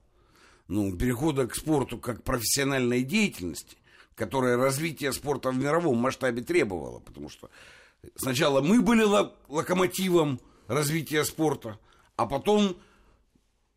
ну, 0.67 0.95
перехода 0.95 1.47
к 1.47 1.55
спорту 1.55 1.97
как 1.97 2.23
профессиональной 2.23 3.03
деятельности, 3.03 3.75
которая 4.15 4.55
развитие 4.55 5.11
спорта 5.13 5.49
в 5.49 5.57
мировом 5.57 5.97
масштабе 5.97 6.43
требовала, 6.43 6.99
потому 6.99 7.27
что 7.27 7.49
сначала 8.15 8.61
мы 8.61 8.81
были 8.81 9.03
ло- 9.03 9.33
локомотивом 9.49 10.39
развития 10.71 11.25
спорта, 11.25 11.77
а 12.15 12.25
потом 12.25 12.77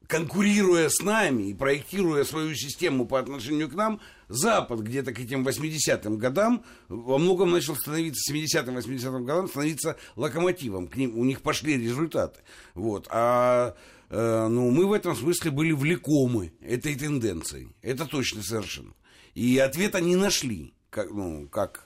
конкурируя 0.07 0.89
с 0.89 1.03
нами 1.03 1.45
и 1.45 1.55
проектируя 1.55 2.25
свою 2.25 2.55
систему 2.55 3.07
по 3.07 3.19
отношению 3.19 3.69
к 3.69 3.75
нам, 3.75 4.01
Запад 4.29 4.81
где-то 4.81 5.13
к 5.13 5.19
этим 5.19 5.47
80-м 5.47 6.19
годам 6.19 6.65
во 6.89 7.19
многом 7.19 7.51
начал 7.51 7.75
становиться, 7.77 8.33
70-м, 8.33 8.77
80-м 8.77 9.25
годам 9.25 9.49
становиться 9.49 9.97
локомотивом. 10.17 10.89
К 10.89 10.97
ним, 10.97 11.19
у 11.19 11.25
них 11.25 11.43
пошли 11.43 11.77
результаты. 11.77 12.41
Вот. 12.75 13.09
А 13.11 13.75
э, 14.11 14.47
ну, 14.49 14.71
мы 14.71 14.87
в 14.87 14.93
этом 14.93 15.17
смысле 15.17 15.51
были 15.51 15.73
влекомы 15.73 16.53
этой 16.61 16.95
тенденцией. 16.95 17.75
Это 17.83 18.07
точно 18.07 18.43
совершенно. 18.43 18.95
И 19.35 19.59
ответа 19.59 20.01
не 20.01 20.17
нашли, 20.17 20.75
как, 20.91 21.11
ну, 21.11 21.49
как, 21.49 21.84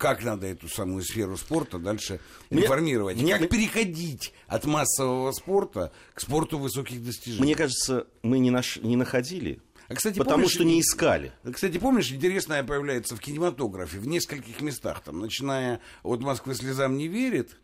как 0.00 0.24
надо 0.24 0.46
эту 0.46 0.66
самую 0.68 1.02
сферу 1.02 1.36
спорта 1.36 1.78
дальше 1.78 2.20
Мне- 2.48 2.62
реформировать. 2.62 3.18
мне- 3.20 3.38
как 3.38 3.50
переходить 3.50 4.32
от 4.48 4.64
массового 4.64 5.30
спорта 5.32 5.92
к 6.14 6.20
спорту 6.22 6.58
высоких 6.58 7.04
достижений. 7.04 7.42
Мне 7.42 7.54
кажется, 7.54 8.06
мы 8.22 8.38
не, 8.38 8.50
наш, 8.50 8.78
не 8.78 8.96
находили, 8.96 9.60
А, 9.88 9.94
кстати, 9.94 10.16
потому 10.18 10.36
помнишь, 10.38 10.52
что 10.52 10.64
не 10.64 10.80
искали. 10.80 11.32
Кстати, 11.52 11.76
помнишь, 11.76 12.10
интересное 12.12 12.64
появляется 12.64 13.14
в 13.14 13.20
кинематографе 13.20 13.98
в 13.98 14.06
нескольких 14.08 14.62
местах, 14.62 15.02
там, 15.04 15.20
начиная 15.20 15.80
от 16.02 16.20
Москвы 16.20 16.54
слезам 16.54 16.96
не 16.96 17.06
верит, 17.06 17.58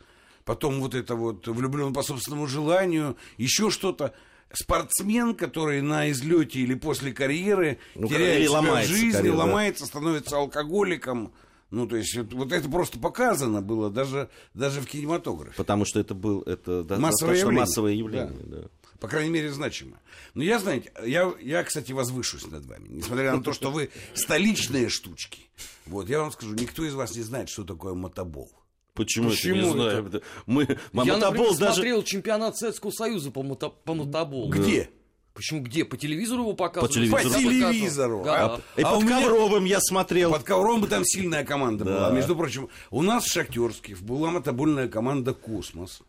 потом 0.44 0.80
вот 0.80 0.94
это 0.94 1.14
вот 1.14 1.48
влюблен 1.48 1.94
по 1.94 2.02
собственному 2.02 2.46
желанию, 2.46 3.16
еще 3.38 3.70
что-то. 3.70 4.12
Спортсмен, 4.52 5.34
который 5.34 5.80
на 5.82 6.10
излете 6.10 6.60
или 6.60 6.74
после 6.74 7.12
карьеры 7.12 7.78
Ну, 7.94 8.08
теряет 8.08 8.48
ломается 8.50 8.92
в 8.92 8.96
жизни, 8.96 9.12
карьера, 9.12 9.36
да. 9.36 9.44
ломается, 9.44 9.86
становится 9.86 10.36
алкоголиком. 10.36 11.32
Ну, 11.76 11.86
то 11.86 11.96
есть, 11.96 12.16
вот, 12.16 12.32
вот 12.32 12.52
это 12.52 12.70
просто 12.70 12.98
показано 12.98 13.60
было 13.60 13.90
даже, 13.90 14.30
даже 14.54 14.80
в 14.80 14.86
кинематографе. 14.86 15.52
Потому 15.58 15.84
что 15.84 16.00
это 16.00 16.14
был 16.14 16.40
это 16.42 16.86
Массовое 16.98 17.36
явление. 17.36 17.60
массовое 17.60 17.92
явление. 17.92 18.40
да. 18.44 18.58
По 18.98 19.08
крайней 19.08 19.30
мере, 19.30 19.52
значимо. 19.52 19.98
Но 20.32 20.42
я, 20.42 20.58
знаете, 20.58 20.90
я, 21.04 21.34
я, 21.42 21.62
кстати, 21.64 21.92
возвышусь 21.92 22.46
над 22.46 22.64
вами. 22.64 22.88
Несмотря 22.88 23.36
на 23.36 23.42
то, 23.42 23.52
что 23.52 23.70
вы 23.70 23.90
столичные 24.14 24.88
штучки. 24.88 25.50
Вот, 25.84 26.08
я 26.08 26.20
вам 26.20 26.32
скажу, 26.32 26.54
никто 26.54 26.82
из 26.82 26.94
вас 26.94 27.14
не 27.14 27.20
знает, 27.22 27.50
что 27.50 27.64
такое 27.64 27.92
мотобол. 27.92 28.50
Почему, 28.94 29.28
Почему 29.28 29.56
это 29.58 29.66
не 29.66 29.72
знаю? 29.72 30.06
Это- 30.06 30.22
Мы, 30.46 30.62
Я, 30.62 30.78
мотобол 30.92 31.12
например, 31.30 31.58
даже... 31.58 31.74
смотрел 31.74 32.02
чемпионат 32.04 32.56
Советского 32.56 32.90
Союза 32.90 33.30
по, 33.30 33.40
мото- 33.40 33.74
по 33.84 33.92
мотоболу. 33.92 34.50
Где? 34.50 34.88
Почему 35.36 35.60
где? 35.60 35.84
По 35.84 35.96
телевизору 35.96 36.40
его 36.42 36.54
показывали? 36.54 36.92
телевизору. 36.94 37.22
По 37.22 37.28
Всегда 37.28 37.38
показывал. 37.44 37.72
телевизору. 37.72 38.22
Да. 38.24 38.60
И 38.76 38.82
А 38.82 38.90
под 38.94 39.02
меня- 39.04 39.20
Ковровым 39.20 39.64
я 39.66 39.80
смотрел. 39.80 40.32
Под 40.32 40.42
ковром 40.44 40.80
бы 40.80 40.88
там 40.88 41.04
сильная 41.04 41.44
команда 41.44 41.84
Да. 41.84 41.90
была. 41.92 42.10
Между 42.10 42.34
прочим, 42.34 42.68
у 42.90 43.02
нас 43.02 43.24
в 43.24 43.30
Шахтерске 43.32 43.94
была 43.96 44.30
мотобольная 44.30 44.88
команда 44.88 45.34
«Космос», 45.34 46.00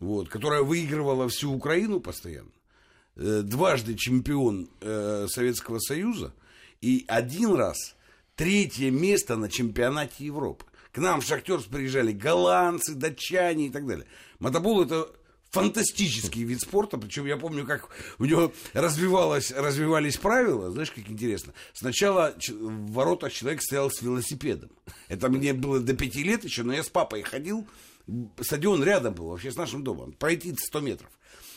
вот, 0.00 0.28
которая 0.30 0.62
выигрывала 0.62 1.28
всю 1.28 1.52
Украину 1.52 2.00
постоянно. 2.00 2.50
Э, 3.16 3.42
Дважды 3.44 3.94
чемпион 3.94 4.68
э, 4.80 5.26
Советского 5.28 5.78
Союза 5.78 6.32
и 6.80 7.04
один 7.08 7.54
раз 7.54 7.94
третье 8.36 8.90
место 8.90 9.36
на 9.36 9.48
чемпионате 9.50 10.24
Европы. 10.24 10.64
К 10.92 10.98
нам 10.98 11.20
в 11.20 11.26
Шахтерск 11.26 11.68
приезжали 11.68 12.12
голландцы, 12.12 12.94
датчане 12.94 13.66
и 13.66 13.70
так 13.70 13.86
далее. 13.86 14.06
Мотобол 14.38 14.82
это 14.82 15.08
фантастический 15.50 16.42
вид 16.44 16.60
спорта, 16.60 16.98
причем 16.98 17.26
я 17.26 17.36
помню, 17.36 17.66
как 17.66 17.88
у 18.18 18.24
него 18.24 18.52
развивалось, 18.72 19.50
развивались 19.52 20.16
правила, 20.16 20.70
знаешь, 20.70 20.90
как 20.90 21.08
интересно. 21.08 21.52
Сначала 21.72 22.34
в 22.48 22.92
воротах 22.92 23.32
человек 23.32 23.62
стоял 23.62 23.90
с 23.90 24.02
велосипедом. 24.02 24.70
Это 25.08 25.28
мне 25.28 25.52
было 25.52 25.80
до 25.80 25.94
пяти 25.94 26.22
лет 26.22 26.44
еще, 26.44 26.62
но 26.62 26.72
я 26.74 26.82
с 26.82 26.88
папой 26.88 27.22
ходил, 27.22 27.66
стадион 28.40 28.82
рядом 28.84 29.14
был, 29.14 29.28
вообще 29.28 29.50
с 29.50 29.56
нашим 29.56 29.82
домом, 29.82 30.12
пройти 30.12 30.54
100 30.56 30.80
метров. 30.80 31.10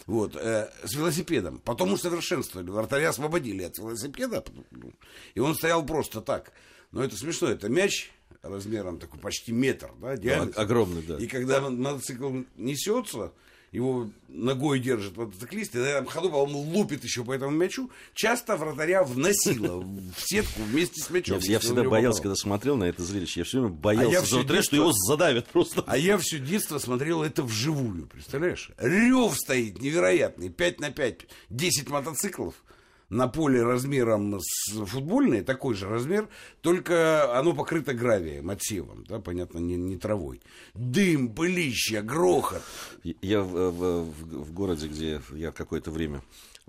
Вот, 0.05 0.35
э, 0.35 0.71
с 0.85 0.95
велосипедом. 0.95 1.59
Потом 1.59 1.93
усовершенствовали. 1.93 2.67
Вратаря 2.71 3.09
освободили 3.09 3.61
от 3.61 3.77
велосипеда. 3.77 4.43
ну, 4.71 4.91
И 5.35 5.39
он 5.39 5.53
стоял 5.53 5.85
просто 5.85 6.21
так. 6.21 6.51
Но 6.91 7.03
это 7.03 7.15
смешно. 7.15 7.49
Это 7.49 7.69
мяч 7.69 8.09
размером 8.41 8.97
такой 8.97 9.19
почти 9.19 9.51
метр, 9.51 9.91
да, 10.01 10.17
диаметр. 10.17 10.59
огромный, 10.59 11.03
да. 11.03 11.17
И 11.17 11.27
когда 11.27 11.61
мо- 11.61 11.69
мотоцикл 11.69 12.37
несется, 12.57 13.33
его 13.71 14.09
ногой 14.27 14.79
держит 14.79 15.17
мотоциклист, 15.17 15.75
и 15.75 15.79
на 15.79 15.85
этом 15.85 16.05
ходу, 16.05 16.29
по-моему, 16.29 16.59
лупит 16.59 17.03
еще 17.03 17.23
по 17.23 17.33
этому 17.33 17.51
мячу, 17.51 17.89
часто 18.13 18.57
вратаря 18.57 19.03
вносило 19.03 19.79
в 19.79 20.13
сетку 20.17 20.61
вместе 20.63 21.01
с 21.01 21.09
мячом. 21.09 21.39
Я, 21.39 21.53
я 21.53 21.59
всегда 21.59 21.83
боялся, 21.83 22.21
когда 22.21 22.35
смотрел 22.35 22.77
на 22.77 22.85
это 22.85 23.03
зрелище. 23.03 23.41
Я 23.41 23.43
все 23.45 23.59
время 23.59 23.73
боялся 23.75 24.11
я 24.11 24.19
за 24.21 24.25
всё 24.27 24.35
вратаря, 24.37 24.61
что 24.61 24.71
детство- 24.71 24.75
его 24.75 24.91
задавят 24.93 25.47
просто. 25.47 25.83
А 25.87 25.97
я 25.97 26.17
все 26.17 26.39
детство 26.39 26.77
смотрел 26.79 27.23
это 27.23 27.43
вживую, 27.43 28.07
представляешь? 28.07 28.71
Рев 28.77 29.35
стоит 29.37 29.81
невероятный, 29.81 30.49
5 30.49 30.79
на 30.79 30.91
5, 30.91 31.27
10 31.49 31.89
мотоциклов. 31.89 32.53
На 33.09 33.27
поле 33.27 33.63
размером 33.63 34.39
с 34.39 34.71
футбольное, 34.85 35.43
такой 35.43 35.73
же 35.75 35.87
размер, 35.87 36.27
только 36.61 37.37
оно 37.37 37.53
покрыто 37.53 37.93
гравием, 37.93 38.49
отсевом, 38.49 39.03
да, 39.07 39.19
понятно, 39.19 39.57
не, 39.59 39.75
не 39.75 39.97
травой. 39.97 40.41
Дым, 40.75 41.29
пылища, 41.33 42.01
грохот. 42.01 42.61
Я 43.03 43.41
в, 43.41 43.71
в, 43.71 44.11
в 44.43 44.51
городе, 44.53 44.87
где 44.87 45.21
я 45.33 45.51
какое-то 45.51 45.89
время 45.91 46.21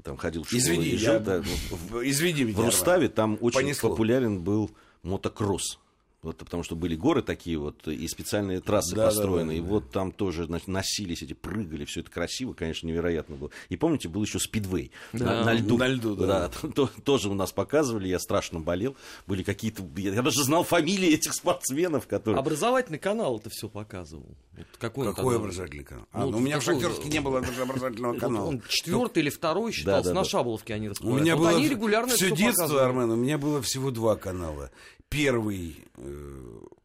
там 0.02 0.16
ходил 0.16 0.44
в 0.44 0.46
школу 0.46 0.60
Извини, 0.62 0.86
и 0.86 0.96
жил, 0.96 1.12
я- 1.14 1.18
да, 1.18 1.42
в- 1.42 2.08
извини 2.08 2.44
меня, 2.44 2.56
в 2.56 2.64
Руставе 2.64 3.08
там 3.08 3.36
очень 3.40 3.60
Понесло. 3.60 3.90
популярен 3.90 4.40
был 4.40 4.70
мотокросс. 5.02 5.78
Вот, 6.22 6.36
потому 6.36 6.62
что 6.62 6.76
были 6.76 6.96
горы 6.96 7.22
такие 7.22 7.56
вот, 7.56 7.88
и 7.88 8.06
специальные 8.06 8.60
трассы 8.60 8.94
Да, 8.94 9.04
да, 9.04 9.06
построены. 9.06 9.52
да, 9.52 9.58
и 9.58 9.60
да. 9.60 9.66
вот 9.66 9.90
там 9.90 10.12
тоже 10.12 10.44
значит, 10.44 10.68
носились 10.68 11.22
эти, 11.22 11.32
прыгали, 11.32 11.86
все 11.86 12.00
это 12.00 12.10
красиво, 12.10 12.52
конечно, 12.52 12.86
невероятно 12.86 13.36
было. 13.36 13.50
И 13.70 13.76
помните, 13.76 14.08
был 14.10 14.22
еще 14.22 14.38
спидвей 14.38 14.90
Да. 15.14 15.24
на, 15.24 15.44
на 15.46 15.52
льду. 15.54 15.78
На 15.78 15.88
льду, 15.88 16.14
да. 16.16 16.50
то- 16.74 16.90
тоже 17.04 17.30
у 17.30 17.34
нас 17.34 17.52
показывали, 17.52 18.06
я 18.08 18.18
страшно 18.18 18.60
болел. 18.60 18.96
Были 19.26 19.42
какие-то... 19.42 19.82
Я 19.96 20.12
я 20.12 20.20
даже 20.22 20.44
знал 20.44 20.62
фамилии 20.62 21.08
этих 21.14 21.32
спортсменов, 21.32 22.06
которые... 22.06 22.38
Образовательный 22.38 22.98
канал 22.98 23.38
это 23.38 23.48
все 23.48 23.70
показывал. 23.70 24.36
Вот 24.58 24.66
какой 24.78 25.08
он 25.08 25.14
Какой 25.14 25.32
тогда? 25.34 25.44
образовательный 25.46 25.84
канал? 25.84 26.06
А, 26.12 26.24
Ну, 26.26 26.30
ну, 26.32 26.36
у 26.36 26.40
меня 26.40 26.60
в 26.60 26.62
Шахтерске 26.62 27.08
не 27.08 27.20
было 27.22 27.40
даже 27.40 27.62
образовательного 27.62 28.14
канала. 28.18 28.46
он 28.46 28.62
четвертый 28.68 29.20
или 29.22 29.30
второй 29.30 29.72
считался, 29.72 30.10
да, 30.10 30.14
на 30.16 30.22
да. 30.22 30.28
Шаболовке 30.28 30.74
они 30.74 30.88
У 30.88 30.90
располагались. 30.90 31.22
меня 31.24 31.36
вот 31.36 31.80
было 31.80 32.06
все 32.08 32.30
детство. 32.36 32.84
Армен, 32.84 33.10
у 33.10 33.16
меня 33.16 33.38
было 33.38 33.62
всего 33.62 33.90
два 33.90 34.16
канала. 34.16 34.70
Первый 35.08 35.76
э, 35.96 36.09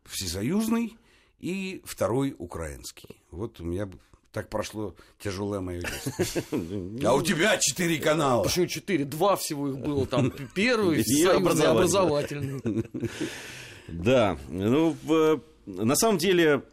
всесоюзный 0.06 0.98
и 1.40 1.82
второй 1.86 2.36
украинский. 2.38 3.22
Вот 3.32 3.60
у 3.60 3.64
меня 3.66 3.90
так 4.32 4.50
прошло 4.50 4.96
тяжелое 5.20 5.62
мое 5.62 5.82
детство. 5.82 6.44
А 7.06 7.14
у 7.14 7.22
тебя 7.22 7.58
четыре 7.58 7.98
канала. 8.00 8.44
Почему 8.44 8.68
четыре? 8.68 9.06
Два 9.06 9.36
всего 9.38 9.70
их 9.70 9.78
было. 9.80 10.06
Там 10.06 10.32
первый, 10.56 11.00
И 11.02 11.04
союзный, 11.04 11.66
образовательный. 11.68 12.62
Да, 13.88 14.38
ну, 14.50 14.96
в- 15.04 15.42
на 15.68 15.96
самом 15.96 16.18
деле, 16.18 16.64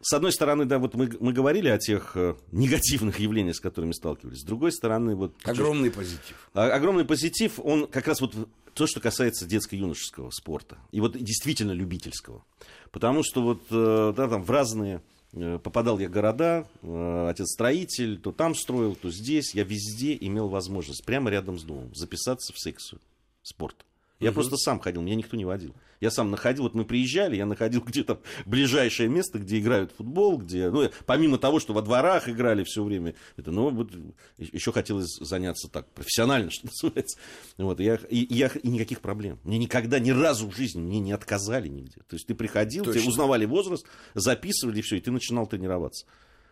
с 0.00 0.12
одной 0.12 0.32
стороны, 0.32 0.64
да, 0.64 0.78
вот 0.78 0.94
мы, 0.94 1.10
мы 1.20 1.32
говорили 1.32 1.68
о 1.68 1.78
тех 1.78 2.12
э, 2.16 2.34
негативных 2.52 3.18
явлениях, 3.18 3.56
с 3.56 3.60
которыми 3.60 3.92
сталкивались. 3.92 4.40
С 4.40 4.44
другой 4.44 4.72
стороны, 4.72 5.14
вот 5.16 5.34
Огромный 5.44 5.90
позитив. 5.90 6.48
а- 6.54 6.70
огромный 6.72 7.04
позитив, 7.04 7.58
он 7.58 7.86
как 7.86 8.06
раз 8.06 8.20
вот 8.20 8.34
то, 8.74 8.86
что 8.86 9.00
касается 9.00 9.46
детско-юношеского 9.46 10.30
спорта. 10.30 10.78
И 10.92 11.00
вот 11.00 11.16
действительно 11.16 11.72
любительского. 11.72 12.44
Потому 12.90 13.22
что 13.22 13.42
вот, 13.42 13.62
э, 13.70 14.12
да, 14.16 14.28
там 14.28 14.42
в 14.42 14.50
разные 14.50 15.02
э, 15.32 15.58
попадал 15.62 15.98
я 15.98 16.08
в 16.08 16.12
города, 16.12 16.66
э, 16.82 17.28
отец 17.30 17.52
строитель, 17.52 18.18
то 18.18 18.32
там 18.32 18.54
строил, 18.54 18.94
то 18.94 19.10
здесь. 19.10 19.54
Я 19.54 19.64
везде 19.64 20.16
имел 20.20 20.48
возможность, 20.48 21.04
прямо 21.04 21.30
рядом 21.30 21.58
с 21.58 21.62
домом, 21.62 21.94
записаться 21.94 22.52
в 22.52 22.60
секцию 22.60 23.00
спорта. 23.42 23.84
Я 24.20 24.32
просто 24.32 24.56
сам 24.56 24.80
ходил, 24.80 25.02
меня 25.02 25.16
никто 25.16 25.36
не 25.36 25.44
водил. 25.44 25.74
Я 26.00 26.10
сам 26.10 26.30
находил, 26.30 26.64
вот 26.64 26.74
мы 26.74 26.84
приезжали, 26.84 27.36
я 27.36 27.46
находил 27.46 27.80
где-то 27.86 28.20
ближайшее 28.46 29.08
место, 29.08 29.38
где 29.38 29.58
играют 29.58 29.92
в 29.92 29.96
футбол, 29.96 30.38
где, 30.38 30.70
ну, 30.70 30.90
помимо 31.06 31.38
того, 31.38 31.58
что 31.58 31.72
во 31.72 31.82
дворах 31.82 32.28
играли 32.28 32.64
все 32.64 32.84
время, 32.84 33.14
это, 33.36 33.50
ну, 33.50 33.70
вот, 33.70 33.90
еще 34.38 34.72
хотелось 34.72 35.16
заняться 35.20 35.68
так 35.68 35.90
профессионально, 35.92 36.50
что 36.50 36.66
называется. 36.66 37.18
Вот, 37.56 37.80
и 37.80 37.84
я, 37.84 37.94
и, 38.08 38.34
я, 38.34 38.48
и 38.48 38.68
никаких 38.68 39.00
проблем. 39.00 39.38
Мне 39.44 39.58
никогда, 39.58 39.98
ни 39.98 40.10
разу 40.10 40.48
в 40.48 40.54
жизни 40.56 40.80
мне 40.80 41.00
не 41.00 41.12
отказали 41.12 41.68
нигде. 41.68 42.00
То 42.08 42.14
есть 42.14 42.26
ты 42.26 42.34
приходил, 42.34 42.84
тебе 42.84 42.94
Точно. 42.94 43.08
узнавали 43.08 43.46
возраст, 43.46 43.86
записывали, 44.14 44.78
и 44.78 44.82
все, 44.82 44.96
и 44.96 45.00
ты 45.00 45.10
начинал 45.10 45.46
тренироваться. 45.46 46.06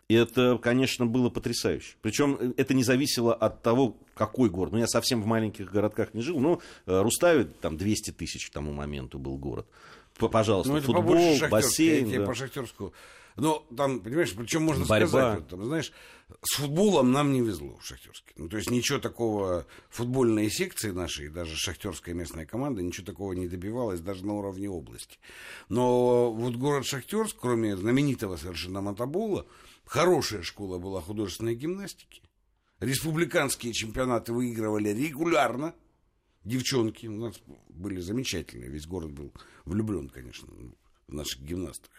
И 0.09 0.15
это, 0.15 0.59
конечно, 0.63 1.05
было 1.05 1.29
потрясающе. 1.29 1.97
Причем 2.01 2.55
это 2.57 2.73
не 2.73 2.83
зависело 2.83 3.35
от 3.35 3.63
того, 3.63 3.99
какой 4.15 4.49
город. 4.49 4.73
Ну, 4.73 4.79
я 4.79 4.87
совсем 4.87 5.23
в 5.23 5.27
маленьких 5.27 5.71
городках 5.71 6.15
не 6.15 6.23
жил. 6.23 6.41
Ну, 6.41 6.63
э, 6.87 7.03
Руставе 7.03 7.45
там 7.45 7.77
200 7.77 8.13
тысяч 8.13 8.49
к 8.49 8.53
тому 8.53 8.73
моменту 8.73 9.19
был 9.19 9.37
город. 9.37 9.67
Пожалуйста, 10.17 10.73
Ну, 10.73 10.81
футбол, 10.81 11.37
бассейн. 11.51 12.09
я 12.09 12.21
да. 12.21 12.27
по 12.27 12.35
Шахтерску. 12.35 12.95
Но 13.37 13.65
там, 13.77 14.01
понимаешь, 14.01 14.35
причем 14.35 14.63
можно 14.63 14.85
Борьба. 14.87 15.09
сказать, 15.09 15.39
вот, 15.41 15.49
там, 15.49 15.65
знаешь, 15.67 15.93
с 16.43 16.57
футболом 16.57 17.13
нам 17.13 17.33
не 17.33 17.43
везло 17.43 17.77
в 17.79 17.85
Шахтерске. 17.85 18.33
Ну, 18.37 18.49
то 18.49 18.57
есть 18.57 18.71
ничего 18.71 18.99
такого, 18.99 19.67
футбольные 19.91 20.51
секции 20.51 20.91
наши, 20.91 21.29
даже 21.29 21.55
шахтерская 21.55 22.15
местная 22.15 22.47
команда, 22.47 22.83
ничего 22.83 23.07
такого 23.07 23.35
не 23.35 23.47
добивалась 23.47 24.01
даже 24.01 24.27
на 24.27 24.33
уровне 24.35 24.69
области. 24.69 25.19
Но 25.69 26.33
вот 26.33 26.57
город 26.57 26.87
Шахтерск, 26.87 27.37
кроме 27.39 27.77
знаменитого 27.77 28.37
совершенно 28.37 28.81
мотобола, 28.81 29.47
хорошая 29.89 30.43
школа 30.43 30.79
была 30.79 31.01
художественной 31.01 31.55
гимнастики. 31.55 32.23
Республиканские 32.81 33.73
чемпионаты 33.73 34.33
выигрывали 34.33 34.91
регулярно. 34.91 35.75
Девчонки 36.45 37.07
у 37.07 37.17
нас 37.17 37.35
были 37.69 38.01
замечательные. 38.01 38.71
Весь 38.71 38.87
город 38.87 39.11
был 39.13 39.33
влюблен, 39.65 40.09
конечно, 40.09 40.47
в 41.09 41.13
наших 41.13 41.43
гимнасток. 41.43 41.91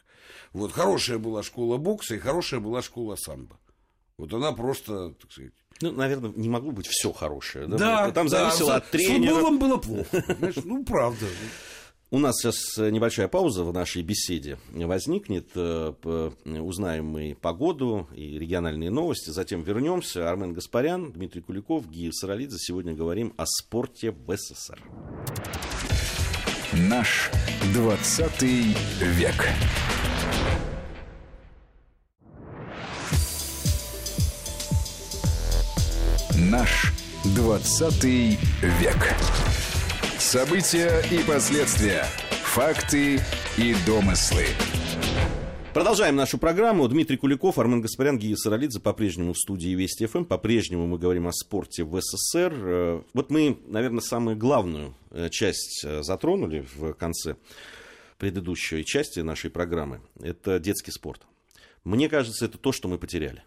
Вот 0.54 0.72
хорошая 0.72 1.18
была 1.18 1.44
школа 1.44 1.78
бокса 1.78 2.16
и 2.16 2.20
хорошая 2.20 2.60
была 2.60 2.82
школа 2.82 3.16
самбо. 3.16 3.60
Вот 4.18 4.34
она 4.34 4.52
просто, 4.52 5.12
так 5.14 5.32
сказать... 5.32 5.54
Ну, 5.82 5.92
наверное, 5.94 6.32
не 6.36 6.50
могло 6.50 6.72
быть 6.72 6.88
все 6.88 7.12
хорошее. 7.14 7.68
Да? 7.68 7.78
Да, 7.78 8.12
Там 8.12 8.28
да, 8.28 8.50
зависело 8.50 8.72
с- 8.72 8.78
от 8.78 8.92
тренера. 8.92 9.32
С 9.32 9.34
футболом 9.36 9.60
было 9.60 9.78
плохо. 9.78 10.36
Знаешь, 10.38 10.56
ну, 10.64 10.84
правда. 10.84 11.26
У 12.12 12.18
нас 12.18 12.38
сейчас 12.38 12.78
небольшая 12.78 13.28
пауза 13.28 13.64
в 13.64 13.72
нашей 13.72 14.02
беседе 14.02 14.58
возникнет. 14.74 15.50
Э, 15.54 15.94
Узнаем 16.44 17.06
мы 17.06 17.38
погоду 17.40 18.08
и 18.16 18.40
региональные 18.40 18.90
новости. 18.90 19.30
Затем 19.30 19.62
вернемся. 19.62 20.28
Армен 20.28 20.54
Гаспарян, 20.54 21.12
Дмитрий 21.12 21.42
Куликов, 21.42 21.88
Гия 21.88 22.12
Саралидзе. 22.12 22.58
Сегодня 22.58 22.96
говорим 22.96 23.36
о 23.38 23.46
спорте 23.46 24.10
в 24.10 24.36
СССР. 24.36 24.82
Наш 26.90 27.30
20 27.76 28.42
век. 28.42 29.48
Наш 36.36 36.92
20 37.36 38.04
век. 38.04 39.16
События 40.20 41.02
и 41.10 41.24
последствия. 41.24 42.04
Факты 42.44 43.22
и 43.58 43.74
домыслы. 43.86 44.48
Продолжаем 45.74 46.18
нашу 46.18 46.38
программу. 46.38 46.86
Дмитрий 46.90 47.16
Куликов, 47.16 47.58
Армен 47.58 47.80
Гаспарян, 47.80 48.20
Гия 48.20 48.36
Саралидзе 48.36 48.82
по-прежнему 48.82 49.32
в 49.32 49.38
студии 49.38 49.70
Вести 49.70 50.08
ФМ. 50.08 50.26
По-прежнему 50.26 50.88
мы 50.88 51.00
говорим 51.00 51.28
о 51.28 51.32
спорте 51.32 51.86
в 51.86 51.98
СССР. 52.02 52.54
Э, 52.54 53.02
Вот 53.14 53.32
мы, 53.32 53.60
наверное, 53.66 54.02
самую 54.02 54.36
главную 54.36 54.94
э, 55.12 55.30
часть 55.30 55.86
э, 55.86 56.04
затронули 56.04 56.68
в 56.76 56.92
конце 56.96 57.38
предыдущей 58.18 58.84
части 58.84 59.22
нашей 59.22 59.50
программы. 59.50 60.02
Это 60.22 60.60
детский 60.60 60.92
спорт. 60.92 61.22
Мне 61.86 62.10
кажется, 62.10 62.44
это 62.44 62.58
то, 62.58 62.74
что 62.74 62.90
мы 62.90 62.98
потеряли. 62.98 63.42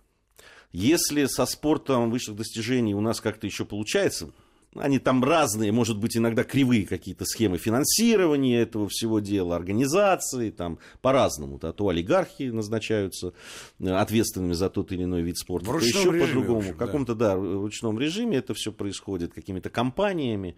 Если 0.73 1.27
со 1.27 1.45
спортом 1.45 2.11
высших 2.11 2.35
достижений 2.35 2.95
у 2.95 3.03
нас 3.03 3.21
как-то 3.21 3.47
еще 3.47 3.67
получается, 3.67 4.31
они 4.75 4.99
там 4.99 5.23
разные, 5.23 5.71
может 5.73 5.99
быть, 5.99 6.17
иногда 6.17 6.45
кривые 6.45 6.87
какие-то 6.87 7.25
схемы 7.25 7.59
финансирования 7.59 8.61
этого 8.61 8.89
всего 8.89 9.21
дела, 9.21 9.55
организации, 9.57 10.51
там 10.51 10.79
по-разному. 11.03 11.59
Да, 11.59 11.73
то 11.73 11.89
олигархи 11.89 12.45
назначаются 12.45 13.35
э, 13.81 13.89
ответственными 13.91 14.55
за 14.55 14.71
тот 14.71 14.91
или 14.93 15.05
иной 15.05 15.23
вид 15.23 15.37
спорта, 15.39 15.71
В 15.71 15.79
то 15.79 15.85
еще 15.85 16.11
по-другому. 16.13 16.61
в 16.61 16.65
В 16.65 16.69
общем, 16.69 16.79
да. 16.79 16.87
каком-то, 16.87 17.15
да, 17.15 17.35
ручном 17.37 17.99
режиме 17.99 18.39
это 18.39 18.55
все 18.55 18.73
происходит, 18.73 19.35
какими-то 19.35 19.69
компаниями. 19.71 20.57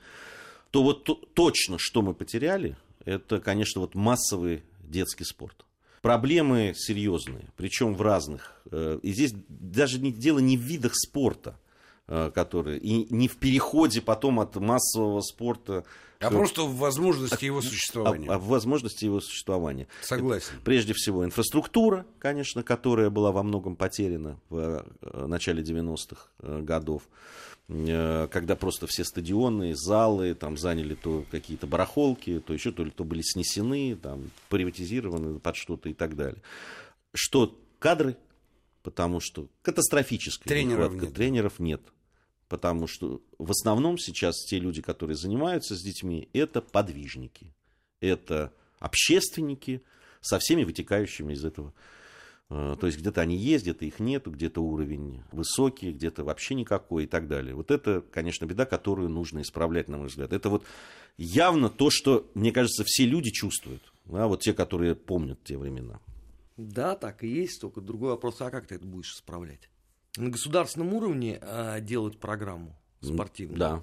То 0.71 0.83
вот 0.83 1.05
то- 1.05 1.21
точно, 1.35 1.77
что 1.79 2.03
мы 2.03 2.15
потеряли, 2.15 2.77
это, 3.05 3.41
конечно, 3.41 3.81
вот 3.81 3.95
массовый 3.95 4.63
детский 4.83 5.25
спорт. 5.25 5.65
Проблемы 6.03 6.75
серьезные, 6.77 7.47
причем 7.57 7.95
в 7.95 8.03
разных. 8.03 8.61
э, 8.71 8.99
И 9.03 9.13
здесь 9.13 9.35
даже 9.49 9.99
дело 9.99 10.39
не 10.39 10.57
в 10.57 10.61
видах 10.61 10.93
спорта, 10.95 11.59
которые, 12.07 12.79
и 12.79 13.13
не 13.15 13.29
в 13.29 13.37
переходе 13.37 14.01
потом 14.03 14.39
от 14.41 14.57
массового 14.57 15.21
спорта 15.23 15.85
А 16.21 16.29
к- 16.29 16.33
просто 16.33 16.63
в 16.63 16.77
возможности 16.77 17.45
его 17.47 17.59
а- 17.59 17.63
существования. 17.63 18.29
а 18.31 18.39
в 18.39 18.45
возможности 18.47 19.05
его 19.07 19.21
существования. 19.21 19.89
Согласен. 20.03 20.53
Прежде 20.65 20.93
всего, 20.93 21.25
инфраструктура, 21.25 22.05
конечно, 22.19 22.63
которая 22.63 23.09
была 23.11 23.33
во 23.33 23.43
многом 23.43 23.75
потеряна 23.77 24.39
в 24.51 24.85
э, 25.01 25.27
начале 25.27 25.63
90-х 25.63 26.29
э, 26.41 26.61
годов, 26.61 27.03
э, 27.69 28.29
когда 28.31 28.55
просто 28.57 28.87
все 28.87 29.03
стадионы, 29.05 29.75
залы 29.75 30.35
там 30.35 30.59
заняли 30.59 30.95
то 30.95 31.25
какие-то 31.31 31.67
барахолки, 31.67 32.39
то 32.41 32.53
еще 32.53 32.71
то 32.71 32.85
ли 32.85 32.91
то 32.91 33.05
были 33.05 33.23
снесены, 33.23 33.97
там, 33.97 34.31
приватизированы 34.51 35.39
под 35.41 35.57
что-то 35.57 35.89
и 35.89 35.95
так 35.95 36.17
далее. 36.17 36.43
Что 37.15 37.59
кадры, 37.79 38.17
потому 38.83 39.21
что 39.21 39.47
катастрофическая 39.63 40.47
Тренеров 40.47 40.93
нехватка. 40.93 41.07
нет. 41.07 41.15
Тренеров 41.15 41.59
нет. 41.59 41.81
Потому 42.49 42.87
что 42.87 43.23
в 43.39 43.51
основном 43.51 43.99
сейчас 43.99 44.45
те 44.45 44.59
люди, 44.59 44.83
которые 44.83 45.17
занимаются 45.17 45.75
с 45.75 45.83
детьми, 45.83 46.29
это 46.33 46.61
подвижники. 46.61 47.55
Это 48.01 48.53
общественники 48.79 49.83
со 50.21 50.39
всеми 50.39 50.65
вытекающими 50.65 51.33
из 51.33 51.45
этого 51.45 51.73
Э, 52.51 52.77
то 52.79 52.87
есть 52.87 52.99
где-то 52.99 53.21
они 53.21 53.37
есть, 53.37 53.65
где-то 53.65 53.85
их 53.85 53.99
нету, 53.99 54.31
где-то 54.31 54.61
уровень 54.61 55.23
высокий, 55.33 55.93
где-то 55.93 56.25
вообще 56.25 56.55
никакой 56.55 57.05
и 57.05 57.07
так 57.07 57.27
далее. 57.27 57.55
Вот 57.55 57.71
это, 57.71 58.03
конечно, 58.13 58.45
беда, 58.45 58.67
которую 58.67 59.09
нужно 59.09 59.43
исправлять, 59.43 59.89
на 59.89 59.99
мой 59.99 60.09
взгляд. 60.09 60.33
Это 60.33 60.49
вот 60.49 60.65
явно 61.17 61.71
то, 61.71 61.91
что, 61.91 62.31
мне 62.35 62.53
кажется, 62.53 62.85
все 62.85 63.07
люди 63.07 63.31
чувствуют. 63.31 63.83
Да, 64.05 64.27
вот 64.27 64.43
те, 64.43 64.53
которые 64.53 64.95
помнят 64.95 65.43
те 65.43 65.57
времена. 65.57 66.01
Да, 66.57 66.95
так 66.95 67.25
и 67.25 67.29
есть, 67.29 67.61
только 67.61 67.81
другой 67.81 68.11
вопрос, 68.11 68.41
а 68.41 68.51
как 68.51 68.67
ты 68.67 68.77
это 68.77 68.87
будешь 68.87 69.15
исправлять? 69.15 69.69
На 70.17 70.31
государственном 70.31 70.95
уровне 70.95 71.39
а, 71.43 71.81
делать 71.81 72.19
программу 72.19 72.77
спортивную? 73.01 73.59
Да. 73.59 73.83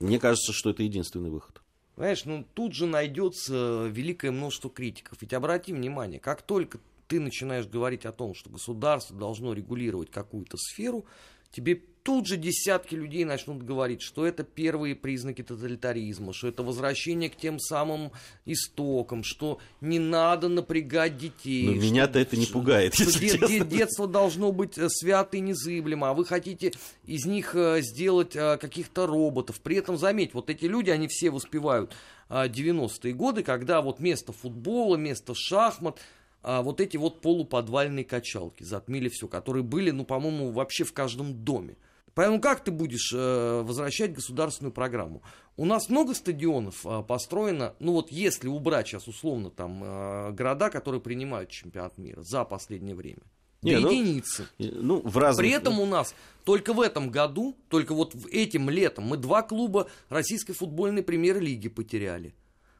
Мне 0.00 0.18
кажется, 0.18 0.52
что 0.52 0.70
это 0.70 0.82
единственный 0.82 1.30
выход. 1.30 1.60
Знаешь, 1.96 2.24
ну 2.24 2.46
тут 2.54 2.74
же 2.74 2.86
найдется 2.86 3.86
великое 3.90 4.30
множество 4.30 4.70
критиков. 4.70 5.18
Ведь 5.20 5.32
обрати 5.32 5.72
внимание, 5.72 6.20
как 6.20 6.42
только 6.42 6.78
ты 7.08 7.20
начинаешь 7.20 7.66
говорить 7.66 8.04
о 8.04 8.12
том, 8.12 8.34
что 8.34 8.50
государство 8.50 9.16
должно 9.16 9.52
регулировать 9.52 10.10
какую-то 10.10 10.56
сферу, 10.58 11.06
тебе 11.50 11.82
тут 12.06 12.28
же 12.28 12.36
десятки 12.36 12.94
людей 12.94 13.24
начнут 13.24 13.64
говорить, 13.64 14.00
что 14.00 14.24
это 14.24 14.44
первые 14.44 14.94
признаки 14.94 15.42
тоталитаризма, 15.42 16.32
что 16.32 16.46
это 16.46 16.62
возвращение 16.62 17.28
к 17.28 17.34
тем 17.34 17.58
самым 17.58 18.12
истокам, 18.44 19.24
что 19.24 19.58
не 19.80 19.98
надо 19.98 20.48
напрягать 20.48 21.18
детей. 21.18 21.66
Но 21.66 21.72
меня-то 21.72 22.20
это 22.20 22.36
не 22.36 22.46
пугает. 22.46 22.94
Что 22.94 23.18
дет, 23.18 23.48
дет, 23.48 23.68
детство 23.68 24.06
должно 24.06 24.52
быть 24.52 24.78
э, 24.78 24.88
свято 24.88 25.36
и 25.36 25.40
незыблемо, 25.40 26.10
а 26.10 26.14
вы 26.14 26.24
хотите 26.24 26.70
из 27.04 27.26
них 27.26 27.56
э, 27.56 27.82
сделать 27.82 28.36
э, 28.36 28.56
каких-то 28.56 29.08
роботов. 29.08 29.60
При 29.60 29.76
этом, 29.76 29.98
заметь, 29.98 30.32
вот 30.32 30.48
эти 30.48 30.66
люди, 30.66 30.90
они 30.90 31.08
все 31.08 31.30
воспевают 31.30 31.92
90-е 32.30 33.14
годы, 33.14 33.42
когда 33.42 33.82
вот 33.82 33.98
место 33.98 34.32
футбола, 34.32 34.94
место 34.96 35.34
шахмат– 35.34 35.98
а, 36.48 36.62
вот 36.62 36.80
эти 36.80 36.96
вот 36.96 37.22
полуподвальные 37.22 38.04
качалки 38.04 38.62
затмили 38.62 39.08
все, 39.08 39.26
которые 39.26 39.64
были, 39.64 39.90
ну, 39.90 40.04
по-моему, 40.04 40.52
вообще 40.52 40.84
в 40.84 40.92
каждом 40.92 41.34
доме. 41.34 41.76
Поэтому 42.16 42.40
как 42.40 42.64
ты 42.64 42.70
будешь 42.70 43.12
э, 43.14 43.62
возвращать 43.62 44.14
государственную 44.14 44.72
программу? 44.72 45.22
У 45.58 45.66
нас 45.66 45.90
много 45.90 46.14
стадионов 46.14 46.86
э, 46.86 47.02
построено, 47.06 47.74
ну 47.78 47.92
вот 47.92 48.10
если 48.10 48.48
убрать 48.48 48.88
сейчас 48.88 49.06
условно 49.06 49.50
там 49.50 49.82
э, 49.84 50.32
города, 50.32 50.70
которые 50.70 51.02
принимают 51.02 51.50
чемпионат 51.50 51.98
мира 51.98 52.22
за 52.22 52.44
последнее 52.44 52.94
время. 52.94 53.20
Не, 53.60 53.76
ну, 53.76 53.90
единицы. 53.90 54.48
Ну, 54.58 55.02
в 55.02 55.18
разных... 55.18 55.44
При 55.44 55.50
этом 55.50 55.78
у 55.78 55.84
нас 55.84 56.14
только 56.44 56.72
в 56.72 56.80
этом 56.80 57.10
году, 57.10 57.54
только 57.68 57.94
вот 57.94 58.14
этим 58.32 58.70
летом 58.70 59.04
мы 59.04 59.18
два 59.18 59.42
клуба 59.42 59.86
российской 60.08 60.54
футбольной 60.54 61.02
премьер-лиги 61.02 61.68
потеряли. 61.68 62.34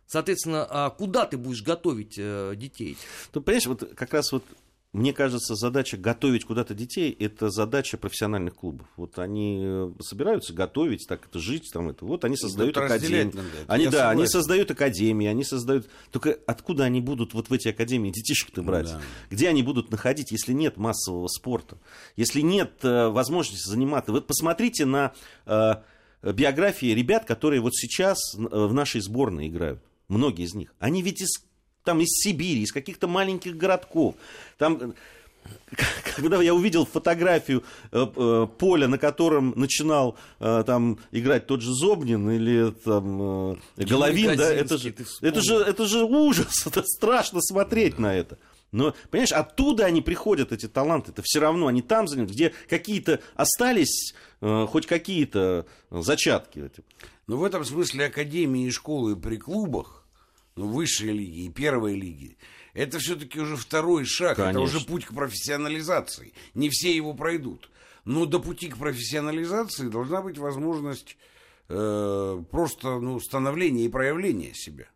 Соответственно, 0.06 0.66
а 0.70 0.88
куда 0.88 1.26
ты 1.26 1.36
будешь 1.36 1.62
готовить 1.62 2.14
э, 2.16 2.54
детей? 2.56 2.96
Ты 3.32 3.42
понимаешь, 3.42 3.66
вот 3.66 3.92
как 3.96 4.14
раз 4.14 4.32
вот 4.32 4.44
мне 4.96 5.12
кажется, 5.12 5.54
задача 5.56 5.98
готовить 5.98 6.46
куда-то 6.46 6.72
детей– 6.72 7.14
это 7.20 7.50
задача 7.50 7.98
профессиональных 7.98 8.54
клубов. 8.54 8.86
Вот 8.96 9.18
они 9.18 9.60
э, 9.62 9.90
собираются 10.00 10.54
готовить, 10.54 11.06
так 11.06 11.26
это 11.26 11.38
жить, 11.38 11.68
там 11.70 11.90
это. 11.90 12.06
Вот 12.06 12.24
они 12.24 12.34
создают 12.34 12.78
академии. 12.78 13.30
Они, 13.66 13.88
да, 13.88 14.08
они 14.08 14.26
создают 14.26 14.70
академии, 14.70 15.26
они 15.26 15.44
создают. 15.44 15.90
Только 16.10 16.38
откуда 16.46 16.84
они 16.84 17.02
будут 17.02 17.34
вот 17.34 17.50
в 17.50 17.52
эти 17.52 17.68
академии 17.68 18.10
детишек-то 18.10 18.62
брать? 18.62 18.86
Да. 18.86 19.00
Где 19.28 19.50
они 19.50 19.62
будут 19.62 19.90
находить, 19.90 20.30
если 20.30 20.54
нет 20.54 20.78
массового 20.78 21.28
спорта? 21.28 21.76
Если 22.16 22.40
нет 22.40 22.82
э, 22.82 23.08
возможности 23.08 23.68
заниматься? 23.68 24.12
Вот 24.12 24.26
посмотрите 24.26 24.86
на 24.86 25.12
э, 25.44 25.74
биографии 26.22 26.94
ребят, 26.94 27.26
которые 27.26 27.60
вот 27.60 27.74
сейчас 27.74 28.16
э, 28.34 28.38
в 28.40 28.72
нашей 28.72 29.02
сборной 29.02 29.48
играют 29.48 29.82
многие 30.08 30.44
из 30.44 30.54
них, 30.54 30.74
они 30.78 31.02
ведь 31.02 31.20
из, 31.20 31.44
там, 31.86 32.00
из 32.00 32.08
Сибири, 32.08 32.62
из 32.62 32.72
каких-то 32.72 33.08
маленьких 33.08 33.56
городков. 33.56 34.16
Там, 34.58 34.94
когда 36.16 36.42
я 36.42 36.54
увидел 36.54 36.84
фотографию 36.84 37.62
э, 37.92 38.06
э, 38.14 38.46
поля, 38.58 38.88
на 38.88 38.98
котором 38.98 39.52
начинал 39.56 40.16
э, 40.40 40.64
там 40.66 40.98
играть 41.12 41.46
тот 41.46 41.62
же 41.62 41.72
Зобнин 41.72 42.30
или 42.30 42.72
там 42.84 43.52
э, 43.76 43.84
Головин, 43.84 44.36
да, 44.36 44.52
это 44.52 44.76
же, 44.76 44.94
это, 45.22 45.40
же, 45.40 45.54
это 45.54 45.86
же 45.86 46.04
ужас, 46.04 46.62
это 46.66 46.82
страшно 46.84 47.40
смотреть 47.40 47.98
на 47.98 48.14
это. 48.14 48.38
Но, 48.72 48.94
понимаешь, 49.10 49.32
оттуда 49.32 49.86
они 49.86 50.02
приходят, 50.02 50.52
эти 50.52 50.66
таланты, 50.66 51.12
это 51.12 51.22
все 51.24 51.38
равно, 51.38 51.68
они 51.68 51.82
там 51.82 52.08
заняты, 52.08 52.32
где 52.32 52.52
какие-то 52.68 53.20
остались, 53.34 54.14
э, 54.40 54.66
хоть 54.68 54.86
какие-то 54.86 55.66
зачатки. 55.90 56.58
Эти. 56.58 56.84
Но 57.26 57.38
в 57.38 57.44
этом 57.44 57.64
смысле 57.64 58.06
академии 58.06 58.66
и 58.66 58.70
школы 58.70 59.16
при 59.16 59.36
клубах, 59.36 60.05
ну, 60.56 60.68
высшей 60.68 61.12
лиги 61.12 61.44
и 61.44 61.50
первой 61.50 61.94
лиги, 61.94 62.36
это 62.74 62.98
все-таки 62.98 63.40
уже 63.40 63.56
второй 63.56 64.04
шаг, 64.04 64.36
Конечно. 64.36 64.50
это 64.50 64.60
уже 64.60 64.80
путь 64.84 65.04
к 65.06 65.14
профессионализации. 65.14 66.32
Не 66.54 66.68
все 66.68 66.94
его 66.94 67.14
пройдут. 67.14 67.70
Но 68.04 68.26
до 68.26 68.38
пути 68.38 68.68
к 68.68 68.76
профессионализации 68.76 69.88
должна 69.88 70.22
быть 70.22 70.38
возможность 70.38 71.16
э, 71.68 72.42
просто 72.50 73.00
ну, 73.00 73.18
становления 73.18 73.84
и 73.84 73.88
проявления 73.88 74.52
себя. 74.54 74.88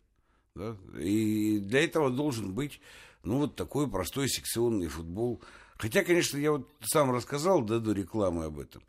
Да? 0.55 0.77
И 0.99 1.59
для 1.59 1.83
этого 1.83 2.09
должен 2.09 2.53
быть 2.53 2.79
ну, 3.23 3.39
вот 3.39 3.55
такой 3.55 3.89
простой 3.89 4.29
секционный 4.29 4.87
футбол. 4.87 5.41
Хотя, 5.77 6.03
конечно, 6.03 6.37
я 6.37 6.51
вот 6.51 6.69
сам 6.83 7.11
рассказал 7.11 7.61
да, 7.61 7.79
до 7.79 7.91
рекламы 7.91 8.45
об 8.45 8.59
этом. 8.59 8.83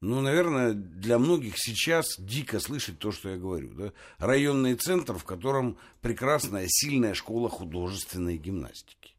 Ну, 0.00 0.20
наверное, 0.20 0.74
для 0.74 1.18
многих 1.18 1.54
сейчас 1.56 2.14
дико 2.18 2.60
слышать 2.60 2.98
то, 3.00 3.10
что 3.10 3.30
я 3.30 3.36
говорю. 3.36 3.74
Да? 3.74 3.92
Районный 4.18 4.76
центр, 4.76 5.14
в 5.14 5.24
котором 5.24 5.76
прекрасная, 6.00 6.66
сильная 6.68 7.14
школа 7.14 7.48
художественной 7.48 8.36
гимнастики. 8.38 9.14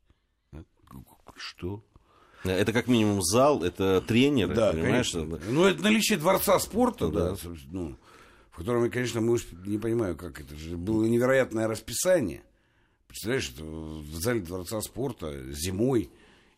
Что? 1.35 1.83
Это 2.43 2.71
как 2.71 2.87
минимум 2.87 3.21
зал, 3.21 3.63
это 3.63 4.01
тренеры, 4.01 4.55
да, 4.55 4.71
понимаешь? 4.71 5.11
Конечно. 5.11 5.39
Ну, 5.49 5.65
это 5.65 5.83
наличие 5.83 6.17
дворца 6.17 6.57
спорта, 6.59 7.09
да, 7.09 7.31
да 7.31 7.37
ну, 7.69 7.97
в 8.51 8.57
котором, 8.57 8.85
я, 8.85 8.89
конечно, 8.89 9.19
мы 9.19 9.33
уж 9.33 9.45
не 9.65 9.77
понимаю, 9.77 10.15
как 10.15 10.39
это 10.39 10.55
же 10.55 10.77
было 10.77 11.05
невероятное 11.05 11.67
расписание. 11.67 12.41
Представляешь, 13.07 13.51
это 13.53 13.63
в 13.63 14.15
зале 14.21 14.39
дворца 14.39 14.79
спорта 14.81 15.51
зимой 15.51 16.09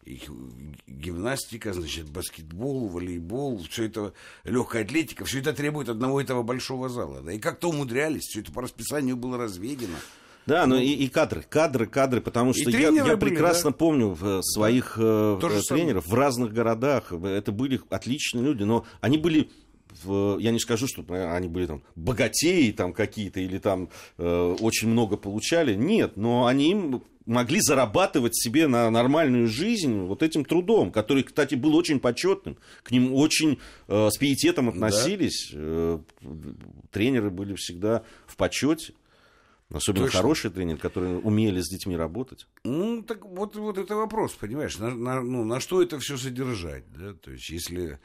гимнастика, 0.06 1.74
значит, 1.74 2.10
баскетбол, 2.10 2.88
волейбол, 2.88 3.64
все 3.70 3.86
это 3.86 4.14
легкая 4.44 4.84
атлетика, 4.84 5.26
все 5.26 5.40
это 5.40 5.54
требует 5.54 5.90
одного 5.90 6.20
этого 6.20 6.44
большого 6.44 6.90
зала. 6.90 7.22
Да? 7.22 7.34
И 7.34 7.40
как-то 7.40 7.70
умудрялись, 7.70 8.24
все 8.24 8.42
это 8.42 8.52
по 8.52 8.62
расписанию 8.62 9.16
было 9.16 9.38
разведено. 9.38 9.96
Да, 10.48 10.66
ну, 10.66 10.76
и, 10.76 10.88
и 10.88 11.08
кадры, 11.08 11.44
кадры, 11.48 11.86
кадры, 11.86 12.20
потому 12.20 12.54
что 12.54 12.70
я, 12.72 12.90
я 12.90 13.16
прекрасно 13.16 13.70
были, 13.70 13.74
да? 13.74 13.78
помню 13.78 14.18
э, 14.20 14.42
своих 14.42 14.96
да. 14.98 15.38
э, 15.40 15.62
тренеров 15.68 16.08
в 16.08 16.14
разных 16.16 16.52
городах. 16.52 17.12
Это 17.12 17.52
были 17.52 17.80
отличные 17.90 18.44
люди, 18.44 18.64
но 18.64 18.86
они 19.02 19.20
были 19.20 19.52
в, 20.04 20.38
я 20.40 20.52
не 20.52 20.60
скажу, 20.60 20.88
что 20.88 21.06
они 21.10 21.48
были 21.48 21.68
там 21.68 21.84
богатеи 21.96 22.72
там 22.72 22.94
какие-то 22.94 23.40
или 23.40 23.60
там 23.60 23.90
э, 24.18 24.56
очень 24.60 24.90
много 24.90 25.16
получали. 25.16 25.76
Нет, 25.76 26.18
но 26.18 26.48
они 26.48 27.02
могли 27.26 27.60
зарабатывать 27.62 28.36
себе 28.36 28.68
на 28.68 28.90
нормальную 28.90 29.48
жизнь 29.48 30.02
вот 30.02 30.24
этим 30.24 30.46
трудом, 30.46 30.92
который, 30.92 31.24
кстати, 31.24 31.56
был 31.56 31.76
очень 31.76 32.00
почетным. 32.00 32.58
К 32.84 32.92
ним 32.92 33.14
очень 33.14 33.60
э, 33.88 34.10
с 34.12 34.18
пиететом 34.18 34.70
относились. 34.70 35.52
Да. 35.52 35.60
Э, 35.60 36.00
тренеры 36.92 37.30
были 37.30 37.56
всегда 37.56 38.04
в 38.26 38.36
почете. 38.36 38.94
Особенно 39.70 40.06
Точно. 40.06 40.20
хорошие 40.20 40.52
тренеры, 40.52 40.78
которые 40.78 41.18
умели 41.20 41.62
с 41.62 41.70
детьми 41.70 41.96
работать. 41.96 42.46
Ну, 42.66 43.02
так 43.04 43.24
вот, 43.24 43.56
вот 43.56 43.78
это 43.78 43.96
вопрос, 43.96 44.34
понимаешь, 44.34 44.78
на, 44.78 44.94
на, 44.94 45.22
ну, 45.22 45.46
на 45.46 45.62
что 45.62 45.82
это 45.82 45.98
все 46.00 46.18
содержать, 46.18 46.84
да, 46.92 47.14
то 47.14 47.32
есть, 47.32 47.50
если 47.50 47.98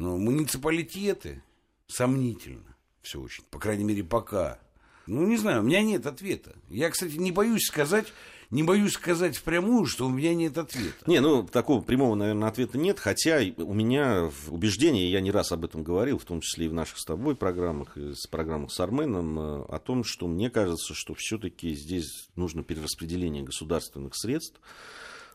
но 0.00 0.16
муниципалитеты 0.16 1.42
сомнительно 1.86 2.74
все 3.02 3.20
очень, 3.20 3.44
по 3.50 3.58
крайней 3.58 3.84
мере, 3.84 4.02
пока. 4.02 4.58
Ну, 5.06 5.26
не 5.26 5.36
знаю, 5.36 5.60
у 5.60 5.64
меня 5.64 5.82
нет 5.82 6.06
ответа. 6.06 6.56
Я, 6.70 6.88
кстати, 6.88 7.16
не 7.16 7.32
боюсь 7.32 7.66
сказать, 7.66 8.06
не 8.50 8.62
боюсь 8.62 8.94
сказать 8.94 9.36
впрямую, 9.36 9.86
что 9.86 10.06
у 10.06 10.10
меня 10.10 10.34
нет 10.34 10.58
ответа. 10.58 10.96
Не, 11.06 11.20
ну, 11.20 11.44
такого 11.44 11.80
прямого, 11.80 12.14
наверное, 12.14 12.48
ответа 12.48 12.78
нет, 12.78 12.98
хотя 12.98 13.40
у 13.58 13.72
меня 13.72 14.30
убеждение, 14.48 15.10
я 15.10 15.20
не 15.20 15.30
раз 15.30 15.52
об 15.52 15.64
этом 15.64 15.84
говорил, 15.84 16.18
в 16.18 16.24
том 16.24 16.40
числе 16.40 16.66
и 16.66 16.68
в 16.68 16.74
наших 16.74 16.98
с 16.98 17.04
тобой 17.04 17.36
программах, 17.36 17.96
и 17.96 18.14
с 18.14 18.26
программах 18.26 18.72
с 18.72 18.80
Арменом, 18.80 19.38
э, 19.38 19.64
о 19.68 19.78
том, 19.78 20.02
что 20.02 20.26
мне 20.26 20.50
кажется, 20.50 20.94
что 20.94 21.14
все-таки 21.14 21.74
здесь 21.74 22.28
нужно 22.34 22.64
перераспределение 22.64 23.44
государственных 23.44 24.16
средств, 24.16 24.60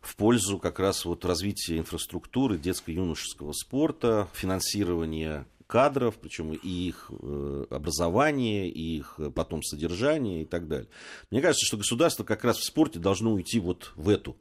в 0.01 0.15
пользу 0.17 0.59
как 0.59 0.79
раз 0.79 1.03
вот 1.05 1.25
развития 1.25 1.79
инфраструктуры 1.79 2.57
детско-юношеского 2.57 3.53
спорта, 3.53 4.27
финансирования 4.33 5.47
кадров, 5.67 6.15
причем 6.21 6.53
и 6.53 6.67
их 6.67 7.11
э, 7.11 7.65
образование, 7.69 8.69
и 8.69 8.97
их 8.97 9.15
э, 9.17 9.31
потом 9.31 9.63
содержание 9.63 10.43
и 10.43 10.45
так 10.45 10.67
далее. 10.67 10.87
Мне 11.31 11.41
кажется, 11.41 11.65
что 11.65 11.77
государство 11.77 12.23
как 12.23 12.43
раз 12.43 12.57
в 12.57 12.63
спорте 12.63 12.99
должно 12.99 13.33
уйти 13.33 13.59
вот 13.59 13.91
в 13.95 14.09
эту 14.09 14.37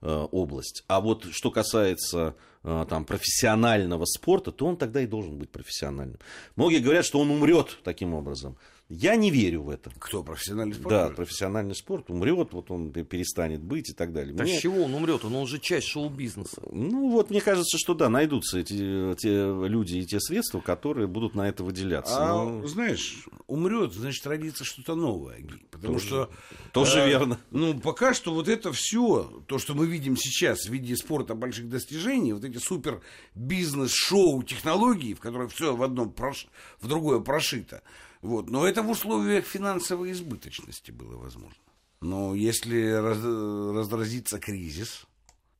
э, 0.00 0.26
область. 0.30 0.84
А 0.86 1.00
вот 1.00 1.26
что 1.30 1.50
касается 1.50 2.34
там, 2.62 3.04
профессионального 3.04 4.04
спорта, 4.04 4.50
то 4.50 4.66
он 4.66 4.76
тогда 4.76 5.00
и 5.00 5.06
должен 5.06 5.38
быть 5.38 5.48
профессиональным. 5.48 6.18
Многие 6.56 6.80
говорят, 6.80 7.04
что 7.04 7.20
он 7.20 7.30
умрет 7.30 7.78
таким 7.84 8.14
образом. 8.14 8.58
Я 8.90 9.16
не 9.16 9.30
верю 9.30 9.64
в 9.64 9.70
это. 9.70 9.90
Кто, 9.98 10.22
профессиональный 10.22 10.72
спорт? 10.74 10.88
Да, 10.88 11.08
профессиональный 11.10 11.74
спорт 11.74 12.08
умрет, 12.08 12.52
вот 12.52 12.70
он 12.70 12.90
перестанет 12.90 13.62
быть 13.62 13.90
и 13.90 13.92
так 13.92 14.14
далее. 14.14 14.34
Да 14.34 14.44
Мне- 14.44 14.56
с 14.58 14.62
чего 14.62 14.84
он 14.84 14.94
умрет? 14.94 15.26
Он 15.26 15.34
уже 15.34 15.58
часть 15.58 15.88
шоу-бизнеса. 15.88 16.62
Ну, 16.72 17.10
вот 17.10 17.28
мне 17.28 17.42
кажется, 17.42 17.76
что 17.76 17.92
да, 17.92 18.08
найдутся 18.08 18.60
эти 18.60 19.14
те 19.16 19.30
люди 19.68 19.96
и 19.98 20.06
те 20.06 20.18
средства, 20.20 20.60
которые 20.60 21.06
будут 21.06 21.34
на 21.34 21.46
это 21.50 21.64
выделяться. 21.64 22.14
А, 22.16 22.44
Но 22.44 22.66
знаешь, 22.66 23.26
умрет, 23.46 23.92
значит, 23.92 24.26
родится 24.26 24.64
что-то 24.64 24.94
новое. 24.94 25.44
Потому 25.70 25.94
Тоже- 25.94 26.06
что... 26.06 26.30
тоже 26.72 27.00
э, 27.00 27.08
верно. 27.08 27.38
Ну, 27.50 27.78
пока 27.78 28.14
что 28.14 28.32
вот 28.32 28.48
это 28.48 28.72
все, 28.72 29.42
то, 29.46 29.58
что 29.58 29.74
мы 29.74 29.86
видим 29.86 30.16
сейчас 30.16 30.64
в 30.66 30.70
виде 30.72 30.96
спорта 30.96 31.34
больших 31.34 31.68
достижений, 31.68 32.32
вот 32.32 32.42
эти 32.44 32.56
супер 32.56 33.02
бизнес-шоу 33.34 34.42
технологии, 34.44 35.12
в 35.12 35.20
которых 35.20 35.52
все 35.52 35.76
в 35.76 35.82
одном 35.82 36.08
прош- 36.08 36.46
в 36.80 36.88
другое 36.88 37.20
прошито. 37.20 37.82
Вот. 38.22 38.50
Но 38.50 38.66
это 38.66 38.82
в 38.82 38.90
условиях 38.90 39.44
финансовой 39.44 40.12
избыточности 40.12 40.90
было 40.90 41.16
возможно. 41.16 41.62
Но 42.00 42.34
если 42.34 42.90
раз- 42.90 43.22
разразится 43.76 44.38
кризис, 44.38 45.06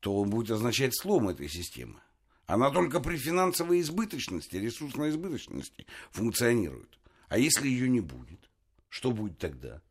то 0.00 0.16
он 0.20 0.30
будет 0.30 0.50
означать 0.50 0.96
слом 0.96 1.28
этой 1.28 1.48
системы. 1.48 2.00
Она 2.46 2.70
только 2.70 3.00
при 3.00 3.16
финансовой 3.16 3.80
избыточности, 3.80 4.56
ресурсной 4.56 5.10
избыточности 5.10 5.86
функционирует. 6.10 6.98
А 7.28 7.38
если 7.38 7.68
ее 7.68 7.88
не 7.88 8.00
будет, 8.00 8.50
что 8.88 9.10
будет 9.10 9.38
тогда? 9.38 9.82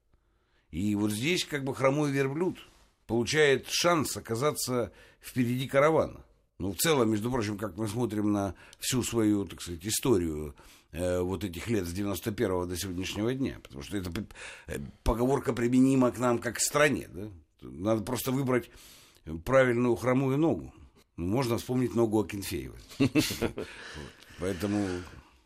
И 0.71 0.95
вот 0.95 1.11
здесь 1.11 1.45
как 1.45 1.63
бы 1.63 1.75
хромой 1.75 2.11
верблюд 2.11 2.57
получает 3.05 3.67
шанс 3.69 4.17
оказаться 4.17 4.91
впереди 5.21 5.67
каравана. 5.67 6.25
Ну, 6.57 6.73
в 6.73 6.77
целом, 6.77 7.11
между 7.11 7.31
прочим, 7.31 7.57
как 7.57 7.77
мы 7.77 7.87
смотрим 7.87 8.31
на 8.31 8.55
всю 8.79 9.03
свою, 9.03 9.45
так 9.45 9.61
сказать, 9.61 9.85
историю 9.85 10.55
вот 10.97 11.43
этих 11.43 11.67
лет 11.69 11.85
с 11.85 11.93
91 11.93 12.67
до 12.67 12.75
сегодняшнего 12.75 13.33
дня. 13.33 13.59
Потому 13.63 13.83
что 13.83 13.97
эта 13.97 14.11
э, 14.67 14.79
поговорка 15.03 15.53
применима 15.53 16.11
к 16.11 16.19
нам 16.19 16.39
как 16.39 16.55
к 16.55 16.59
стране. 16.59 17.07
Да? 17.13 17.29
Надо 17.61 18.03
просто 18.03 18.31
выбрать 18.31 18.69
правильную 19.45 19.95
хромую 19.95 20.37
ногу. 20.37 20.73
Ну, 21.17 21.25
Можно 21.27 21.57
вспомнить 21.57 21.95
ногу 21.95 22.21
Акинфеева. 22.21 22.75
Поэтому 24.39 24.85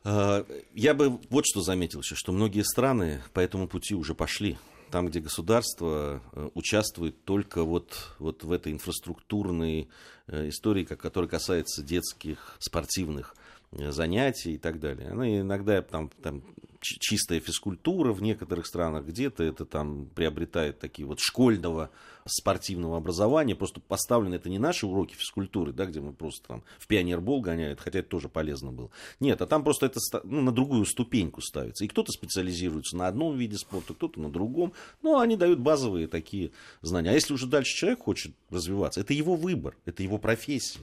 А, 0.04 0.46
Я 0.74 0.94
бы 0.94 1.20
вот 1.30 1.46
что 1.46 1.62
заметил 1.62 2.02
еще, 2.02 2.16
что 2.16 2.32
многие 2.32 2.64
страны 2.64 3.22
по 3.34 3.40
этому 3.40 3.68
пути 3.68 3.96
уже 3.96 4.16
пошли. 4.16 4.58
Там, 4.90 5.08
где 5.08 5.22
государство 5.22 6.22
э, 6.34 6.50
участвует 6.54 7.24
только 7.24 7.64
вот, 7.64 8.14
вот 8.20 8.44
в 8.44 8.52
этой 8.52 8.74
инфраструктурной 8.74 9.88
э, 10.28 10.50
истории, 10.50 10.84
которая 10.84 11.30
касается 11.30 11.82
детских 11.82 12.58
спортивных 12.60 13.34
э, 13.38 13.41
занятий 13.72 14.54
и 14.54 14.58
так 14.58 14.80
далее. 14.80 15.10
Она 15.10 15.40
иногда 15.40 15.82
там, 15.82 16.10
там 16.22 16.44
чи- 16.82 17.00
чистая 17.00 17.40
физкультура 17.40 18.12
в 18.12 18.22
некоторых 18.22 18.66
странах, 18.66 19.06
где-то 19.06 19.44
это 19.44 19.66
там 19.66 20.08
приобретает 20.08 20.80
такие 20.80 21.06
вот 21.06 21.20
школьного 21.20 21.90
спортивного 22.26 22.98
образования, 22.98 23.56
просто 23.56 23.80
поставлены 23.80 24.36
это 24.36 24.50
не 24.50 24.60
наши 24.60 24.86
уроки 24.86 25.14
физкультуры, 25.14 25.72
да, 25.72 25.86
где 25.86 26.02
мы 26.02 26.14
просто 26.14 26.48
там 26.48 26.64
в 26.78 26.88
пионербол 26.88 27.42
гоняют, 27.42 27.80
хотя 27.80 28.00
это 28.00 28.10
тоже 28.10 28.30
полезно 28.30 28.72
было. 28.72 28.92
Нет, 29.20 29.42
а 29.42 29.48
там 29.48 29.64
просто 29.64 29.86
это 29.88 30.00
ну, 30.24 30.42
на 30.42 30.52
другую 30.52 30.86
ступеньку 30.86 31.42
ставится. 31.42 31.86
И 31.86 31.88
кто-то 31.88 32.12
специализируется 32.12 32.98
на 32.98 33.08
одном 33.08 33.38
виде 33.38 33.58
спорта, 33.58 33.94
кто-то 33.94 34.20
на 34.20 34.32
другом, 34.32 34.74
но 35.02 35.20
они 35.20 35.38
дают 35.38 35.60
базовые 35.60 36.08
такие 36.08 36.52
знания. 36.82 37.12
А 37.12 37.14
если 37.14 37.34
уже 37.34 37.48
дальше 37.48 37.76
человек 37.76 38.00
хочет 38.02 38.34
развиваться, 38.50 39.02
это 39.02 39.14
его 39.14 39.36
выбор, 39.36 39.78
это 39.86 40.04
его 40.04 40.18
профессия. 40.18 40.82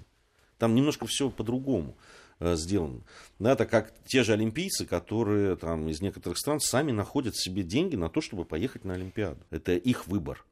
Там 0.58 0.74
немножко 0.74 1.06
все 1.06 1.30
по-другому 1.30 1.96
сделано. 2.40 3.00
Да, 3.38 3.52
это 3.52 3.66
как 3.66 3.92
те 4.04 4.22
же 4.22 4.32
олимпийцы, 4.32 4.86
которые 4.86 5.56
там 5.56 5.88
из 5.88 6.00
некоторых 6.00 6.38
стран 6.38 6.60
сами 6.60 6.92
находят 6.92 7.36
себе 7.36 7.62
деньги 7.62 7.96
на 7.96 8.08
то, 8.08 8.20
чтобы 8.20 8.44
поехать 8.44 8.84
на 8.84 8.94
Олимпиаду. 8.94 9.40
Это 9.50 9.74
их 9.74 10.06
выбор. 10.06 10.44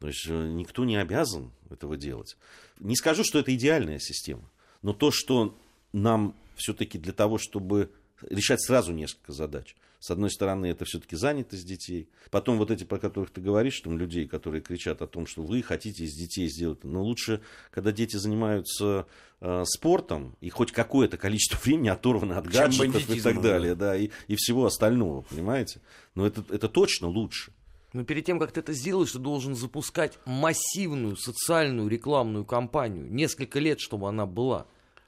То 0.00 0.08
есть 0.08 0.26
э, 0.28 0.32
никто 0.32 0.84
не 0.84 0.96
обязан 0.96 1.50
этого 1.70 1.96
делать. 1.96 2.36
Не 2.78 2.94
скажу, 2.94 3.24
что 3.24 3.38
это 3.38 3.54
идеальная 3.54 3.98
система, 3.98 4.48
но 4.82 4.92
то, 4.92 5.10
что 5.10 5.58
нам 5.92 6.34
все-таки 6.56 6.98
для 6.98 7.12
того, 7.12 7.38
чтобы 7.38 7.90
решать 8.22 8.62
сразу 8.62 8.92
несколько 8.92 9.32
задач. 9.32 9.74
С 10.00 10.10
одной 10.12 10.30
стороны, 10.30 10.66
это 10.66 10.84
все-таки 10.84 11.16
занятость 11.16 11.66
детей. 11.66 12.08
Потом 12.30 12.58
вот 12.58 12.70
эти, 12.70 12.84
про 12.84 12.98
которых 12.98 13.30
ты 13.30 13.40
говоришь, 13.40 13.80
там 13.80 13.98
людей, 13.98 14.28
которые 14.28 14.60
кричат 14.60 15.02
о 15.02 15.08
том, 15.08 15.26
что 15.26 15.42
вы 15.42 15.60
хотите 15.60 16.04
из 16.04 16.14
детей 16.14 16.48
сделать. 16.48 16.84
Но 16.84 17.02
лучше, 17.02 17.40
когда 17.72 17.90
дети 17.90 18.16
занимаются 18.16 19.06
э, 19.40 19.64
спортом, 19.66 20.36
и 20.40 20.50
хоть 20.50 20.70
какое-то 20.70 21.16
количество 21.16 21.58
времени 21.64 21.88
оторваны 21.88 22.34
от 22.34 22.44
Чем 22.44 22.52
гаджетов 22.52 23.10
и 23.10 23.20
так 23.20 23.42
далее, 23.42 23.74
да, 23.74 23.96
и, 23.96 24.10
и 24.28 24.36
всего 24.36 24.66
остального, 24.66 25.22
понимаете? 25.22 25.80
Но 26.14 26.26
это, 26.26 26.44
это 26.48 26.68
точно 26.68 27.08
лучше. 27.08 27.52
Но 27.92 28.04
перед 28.04 28.24
тем, 28.24 28.38
как 28.38 28.52
ты 28.52 28.60
это 28.60 28.74
сделаешь, 28.74 29.12
ты 29.12 29.18
должен 29.18 29.56
запускать 29.56 30.18
массивную 30.26 31.16
социальную 31.16 31.88
рекламную 31.88 32.44
кампанию. 32.44 33.10
Несколько 33.10 33.58
лет, 33.58 33.80
чтобы 33.80 34.08
она 34.08 34.26
была. 34.26 34.66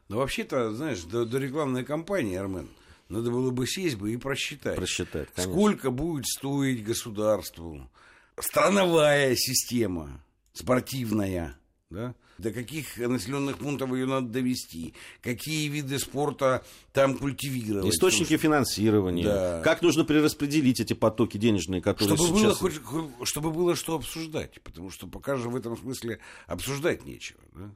Ну, 0.08 0.16
вообще-то, 0.16 0.72
знаешь, 0.74 1.02
до, 1.04 1.24
до 1.24 1.38
рекламной 1.38 1.84
кампании, 1.84 2.36
Армен, 2.36 2.68
надо 3.10 3.30
было 3.30 3.50
бы 3.50 3.66
сесть 3.66 3.96
бы 3.96 4.12
и 4.12 4.16
просчитать. 4.16 4.76
Просчитать, 4.76 5.28
конечно. 5.34 5.52
Сколько 5.52 5.90
будет 5.90 6.26
стоить 6.26 6.82
государству 6.82 7.90
страновая 8.38 9.34
система 9.36 10.24
спортивная, 10.52 11.58
да? 11.90 12.14
До 12.38 12.52
каких 12.52 12.96
населенных 12.96 13.58
пунктов 13.58 13.92
ее 13.92 14.06
надо 14.06 14.28
довести? 14.28 14.94
Какие 15.20 15.68
виды 15.68 15.98
спорта 15.98 16.64
там 16.94 17.18
культивировать? 17.18 17.92
Источники 17.92 18.38
финансирования. 18.38 19.24
Да. 19.24 19.60
Как 19.62 19.82
нужно 19.82 20.04
перераспределить 20.04 20.80
эти 20.80 20.94
потоки 20.94 21.36
денежные, 21.36 21.82
которые 21.82 22.16
Чтобы 22.16 22.30
было, 22.30 22.38
сейчас... 22.38 22.56
хоть, 22.56 22.82
хоть- 22.82 23.10
чтобы 23.24 23.50
было 23.50 23.76
что 23.76 23.96
обсуждать, 23.96 24.58
потому 24.62 24.90
что 24.90 25.06
пока 25.06 25.36
же 25.36 25.50
в 25.50 25.56
этом 25.56 25.76
смысле 25.76 26.18
обсуждать 26.46 27.04
нечего. 27.04 27.40
Да? 27.52 27.70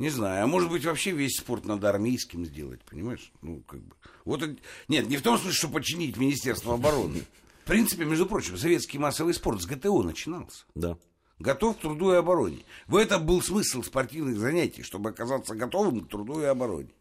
Не 0.00 0.08
знаю, 0.08 0.42
а 0.42 0.46
может 0.46 0.70
быть 0.70 0.86
вообще 0.86 1.10
весь 1.10 1.36
спорт 1.36 1.66
надо 1.66 1.90
армейским 1.90 2.46
сделать, 2.46 2.80
понимаешь? 2.88 3.30
Ну, 3.42 3.62
как 3.66 3.82
бы. 3.82 3.94
Вот, 4.24 4.42
нет, 4.88 5.06
не 5.10 5.18
в 5.18 5.22
том 5.22 5.36
смысле, 5.36 5.52
что 5.52 5.68
подчинить 5.68 6.16
Министерство 6.16 6.72
обороны. 6.72 7.20
В 7.64 7.66
принципе, 7.66 8.06
между 8.06 8.24
прочим, 8.24 8.56
советский 8.56 8.96
массовый 8.96 9.34
спорт 9.34 9.60
с 9.60 9.66
ГТО 9.66 10.02
начинался. 10.02 10.64
Да. 10.74 10.96
Готов 11.38 11.76
к 11.76 11.80
труду 11.82 12.14
и 12.14 12.16
обороне. 12.16 12.60
В 12.86 12.96
этом 12.96 13.26
был 13.26 13.42
смысл 13.42 13.82
спортивных 13.82 14.38
занятий, 14.38 14.82
чтобы 14.82 15.10
оказаться 15.10 15.54
готовым 15.54 16.00
к 16.00 16.08
труду 16.08 16.40
и 16.40 16.44
обороне. 16.44 16.94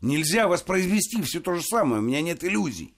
Нельзя 0.00 0.46
воспроизвести 0.46 1.22
все 1.22 1.40
то 1.40 1.52
же 1.52 1.62
самое, 1.62 2.00
у 2.00 2.04
меня 2.04 2.22
нет 2.22 2.44
иллюзий. 2.44 2.94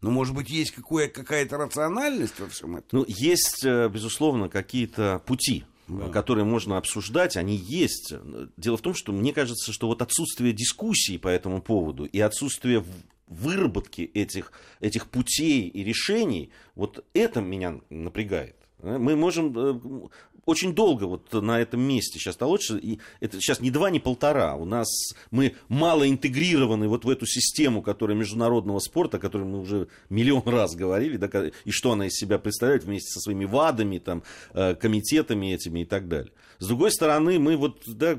Но, 0.00 0.10
может 0.10 0.34
быть, 0.34 0.50
есть 0.50 0.72
какая-то 0.72 1.58
рациональность 1.58 2.40
во 2.40 2.48
всем 2.48 2.78
этом? 2.78 3.00
Ну, 3.00 3.04
есть, 3.06 3.64
э, 3.64 3.88
безусловно, 3.88 4.48
какие-то 4.48 5.22
пути, 5.24 5.64
которые 6.12 6.44
можно 6.44 6.76
обсуждать, 6.76 7.36
они 7.36 7.56
есть. 7.56 8.14
Дело 8.56 8.76
в 8.76 8.82
том, 8.82 8.94
что 8.94 9.12
мне 9.12 9.32
кажется, 9.32 9.72
что 9.72 9.86
вот 9.86 10.02
отсутствие 10.02 10.52
дискуссий 10.52 11.18
по 11.18 11.28
этому 11.28 11.62
поводу 11.62 12.04
и 12.04 12.20
отсутствие 12.20 12.84
выработки 13.26 14.02
этих, 14.02 14.52
этих 14.80 15.06
путей 15.06 15.68
и 15.68 15.84
решений, 15.84 16.50
вот 16.74 17.04
это 17.14 17.40
меня 17.40 17.80
напрягает. 17.88 18.56
Э, 18.80 18.98
Мы 18.98 19.16
можем 19.16 19.56
э, 19.56 20.08
очень 20.50 20.74
долго 20.74 21.04
вот 21.04 21.32
на 21.32 21.60
этом 21.60 21.80
месте 21.80 22.18
сейчас 22.18 22.36
толочься, 22.36 22.76
и 22.76 22.98
это 23.20 23.40
сейчас 23.40 23.60
не 23.60 23.70
два, 23.70 23.90
не 23.90 24.00
полтора. 24.00 24.56
У 24.56 24.64
нас 24.64 24.88
мы 25.30 25.54
мало 25.68 26.08
интегрированы 26.08 26.88
вот 26.88 27.04
в 27.04 27.08
эту 27.08 27.26
систему, 27.26 27.82
которая 27.82 28.16
международного 28.16 28.80
спорта, 28.80 29.16
о 29.16 29.20
которой 29.20 29.44
мы 29.44 29.60
уже 29.60 29.88
миллион 30.08 30.42
раз 30.46 30.74
говорили, 30.74 31.16
да, 31.16 31.50
и 31.64 31.70
что 31.70 31.92
она 31.92 32.06
из 32.06 32.14
себя 32.14 32.38
представляет 32.38 32.84
вместе 32.84 33.10
со 33.10 33.20
своими 33.20 33.44
ВАДами, 33.44 33.98
там, 33.98 34.22
э, 34.52 34.74
комитетами 34.74 35.54
этими 35.54 35.80
и 35.80 35.84
так 35.84 36.08
далее. 36.08 36.32
С 36.58 36.66
другой 36.66 36.90
стороны, 36.90 37.38
мы 37.38 37.56
вот 37.56 37.82
да, 37.86 38.18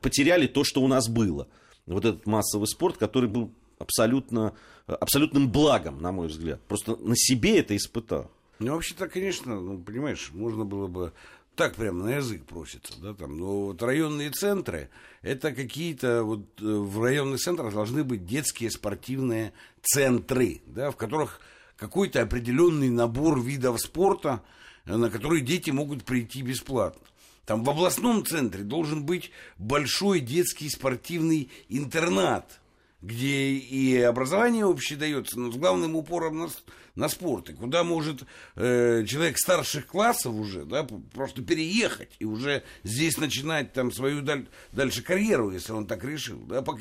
потеряли 0.00 0.46
то, 0.46 0.64
что 0.64 0.80
у 0.80 0.86
нас 0.86 1.08
было. 1.08 1.48
Вот 1.86 2.04
этот 2.04 2.26
массовый 2.26 2.68
спорт, 2.68 2.96
который 2.96 3.28
был 3.28 3.50
абсолютно, 3.78 4.54
абсолютным 4.86 5.50
благом, 5.50 6.00
на 6.00 6.12
мой 6.12 6.28
взгляд. 6.28 6.60
Просто 6.62 6.96
на 6.96 7.16
себе 7.16 7.58
это 7.58 7.76
испытал. 7.76 8.30
Ну, 8.58 8.74
вообще-то, 8.74 9.08
конечно, 9.08 9.60
ну, 9.60 9.78
понимаешь, 9.78 10.30
можно 10.32 10.64
было 10.64 10.88
бы 10.88 11.12
так 11.58 11.74
прям 11.74 11.98
на 11.98 12.14
язык 12.14 12.44
просится, 12.46 12.94
да, 13.02 13.14
там, 13.14 13.36
но 13.36 13.66
вот 13.66 13.82
районные 13.82 14.30
центры, 14.30 14.88
это 15.22 15.50
какие-то, 15.52 16.22
вот 16.22 16.46
э, 16.60 16.64
в 16.64 17.02
районных 17.02 17.40
центрах 17.40 17.74
должны 17.74 18.04
быть 18.04 18.24
детские 18.24 18.70
спортивные 18.70 19.52
центры, 19.82 20.62
да, 20.66 20.92
в 20.92 20.96
которых 20.96 21.40
какой-то 21.76 22.22
определенный 22.22 22.90
набор 22.90 23.42
видов 23.42 23.80
спорта, 23.80 24.40
э, 24.84 24.96
на 24.96 25.10
который 25.10 25.40
дети 25.40 25.70
могут 25.70 26.04
прийти 26.04 26.42
бесплатно. 26.42 27.02
Там 27.44 27.64
в 27.64 27.70
областном 27.70 28.24
центре 28.24 28.62
должен 28.62 29.04
быть 29.04 29.32
большой 29.58 30.20
детский 30.20 30.68
спортивный 30.68 31.50
интернат, 31.68 32.60
где 33.00 33.52
и 33.52 34.00
образование 34.00 34.64
общее 34.64 34.98
дается, 34.98 35.38
но 35.38 35.52
с 35.52 35.56
главным 35.56 35.94
упором 35.94 36.38
на, 36.38 36.48
на 36.94 37.08
спорт. 37.08 37.50
И 37.50 37.54
куда 37.54 37.84
может 37.84 38.24
э, 38.56 39.04
человек 39.06 39.38
старших 39.38 39.86
классов 39.86 40.34
уже, 40.34 40.64
да, 40.64 40.86
просто 41.14 41.42
переехать 41.42 42.16
и 42.18 42.24
уже 42.24 42.64
здесь 42.82 43.16
начинать 43.18 43.72
там 43.72 43.92
свою 43.92 44.22
даль, 44.22 44.48
дальше 44.72 45.02
карьеру, 45.02 45.52
если 45.52 45.72
он 45.72 45.86
так 45.86 46.02
решил, 46.02 46.40
да, 46.40 46.60
по, 46.60 46.78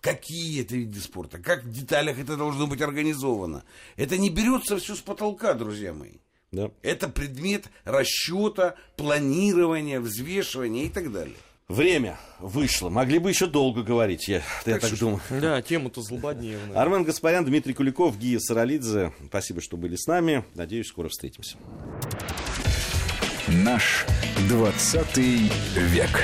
какие 0.00 0.62
это 0.62 0.76
виды 0.76 1.00
спорта, 1.00 1.38
как 1.38 1.64
в 1.64 1.70
деталях 1.70 2.18
это 2.18 2.36
должно 2.36 2.66
быть 2.66 2.82
организовано. 2.82 3.64
Это 3.96 4.18
не 4.18 4.30
берется 4.30 4.76
все 4.76 4.94
с 4.94 5.00
потолка, 5.00 5.54
друзья 5.54 5.94
мои. 5.94 6.18
Да. 6.52 6.70
Это 6.82 7.08
предмет 7.08 7.66
расчета, 7.84 8.76
планирования, 8.96 10.00
взвешивания 10.00 10.84
и 10.84 10.88
так 10.88 11.10
далее. 11.12 11.36
Время 11.68 12.16
вышло. 12.38 12.90
Могли 12.90 13.18
бы 13.18 13.30
еще 13.30 13.46
долго 13.46 13.82
говорить, 13.82 14.28
я 14.28 14.40
так, 14.64 14.74
я 14.74 14.78
так 14.88 14.96
думаю. 14.96 15.20
Да, 15.30 15.60
тема-то 15.62 16.00
злободневная. 16.00 16.80
Армен 16.80 17.02
Гаспарян, 17.02 17.44
Дмитрий 17.44 17.74
Куликов, 17.74 18.16
Гия 18.16 18.38
Саралидзе. 18.38 19.12
Спасибо, 19.26 19.60
что 19.60 19.76
были 19.76 19.96
с 19.96 20.06
нами. 20.06 20.44
Надеюсь, 20.54 20.86
скоро 20.86 21.08
встретимся. 21.08 21.56
Наш 23.48 24.06
20 24.48 25.16
век. 25.16 26.22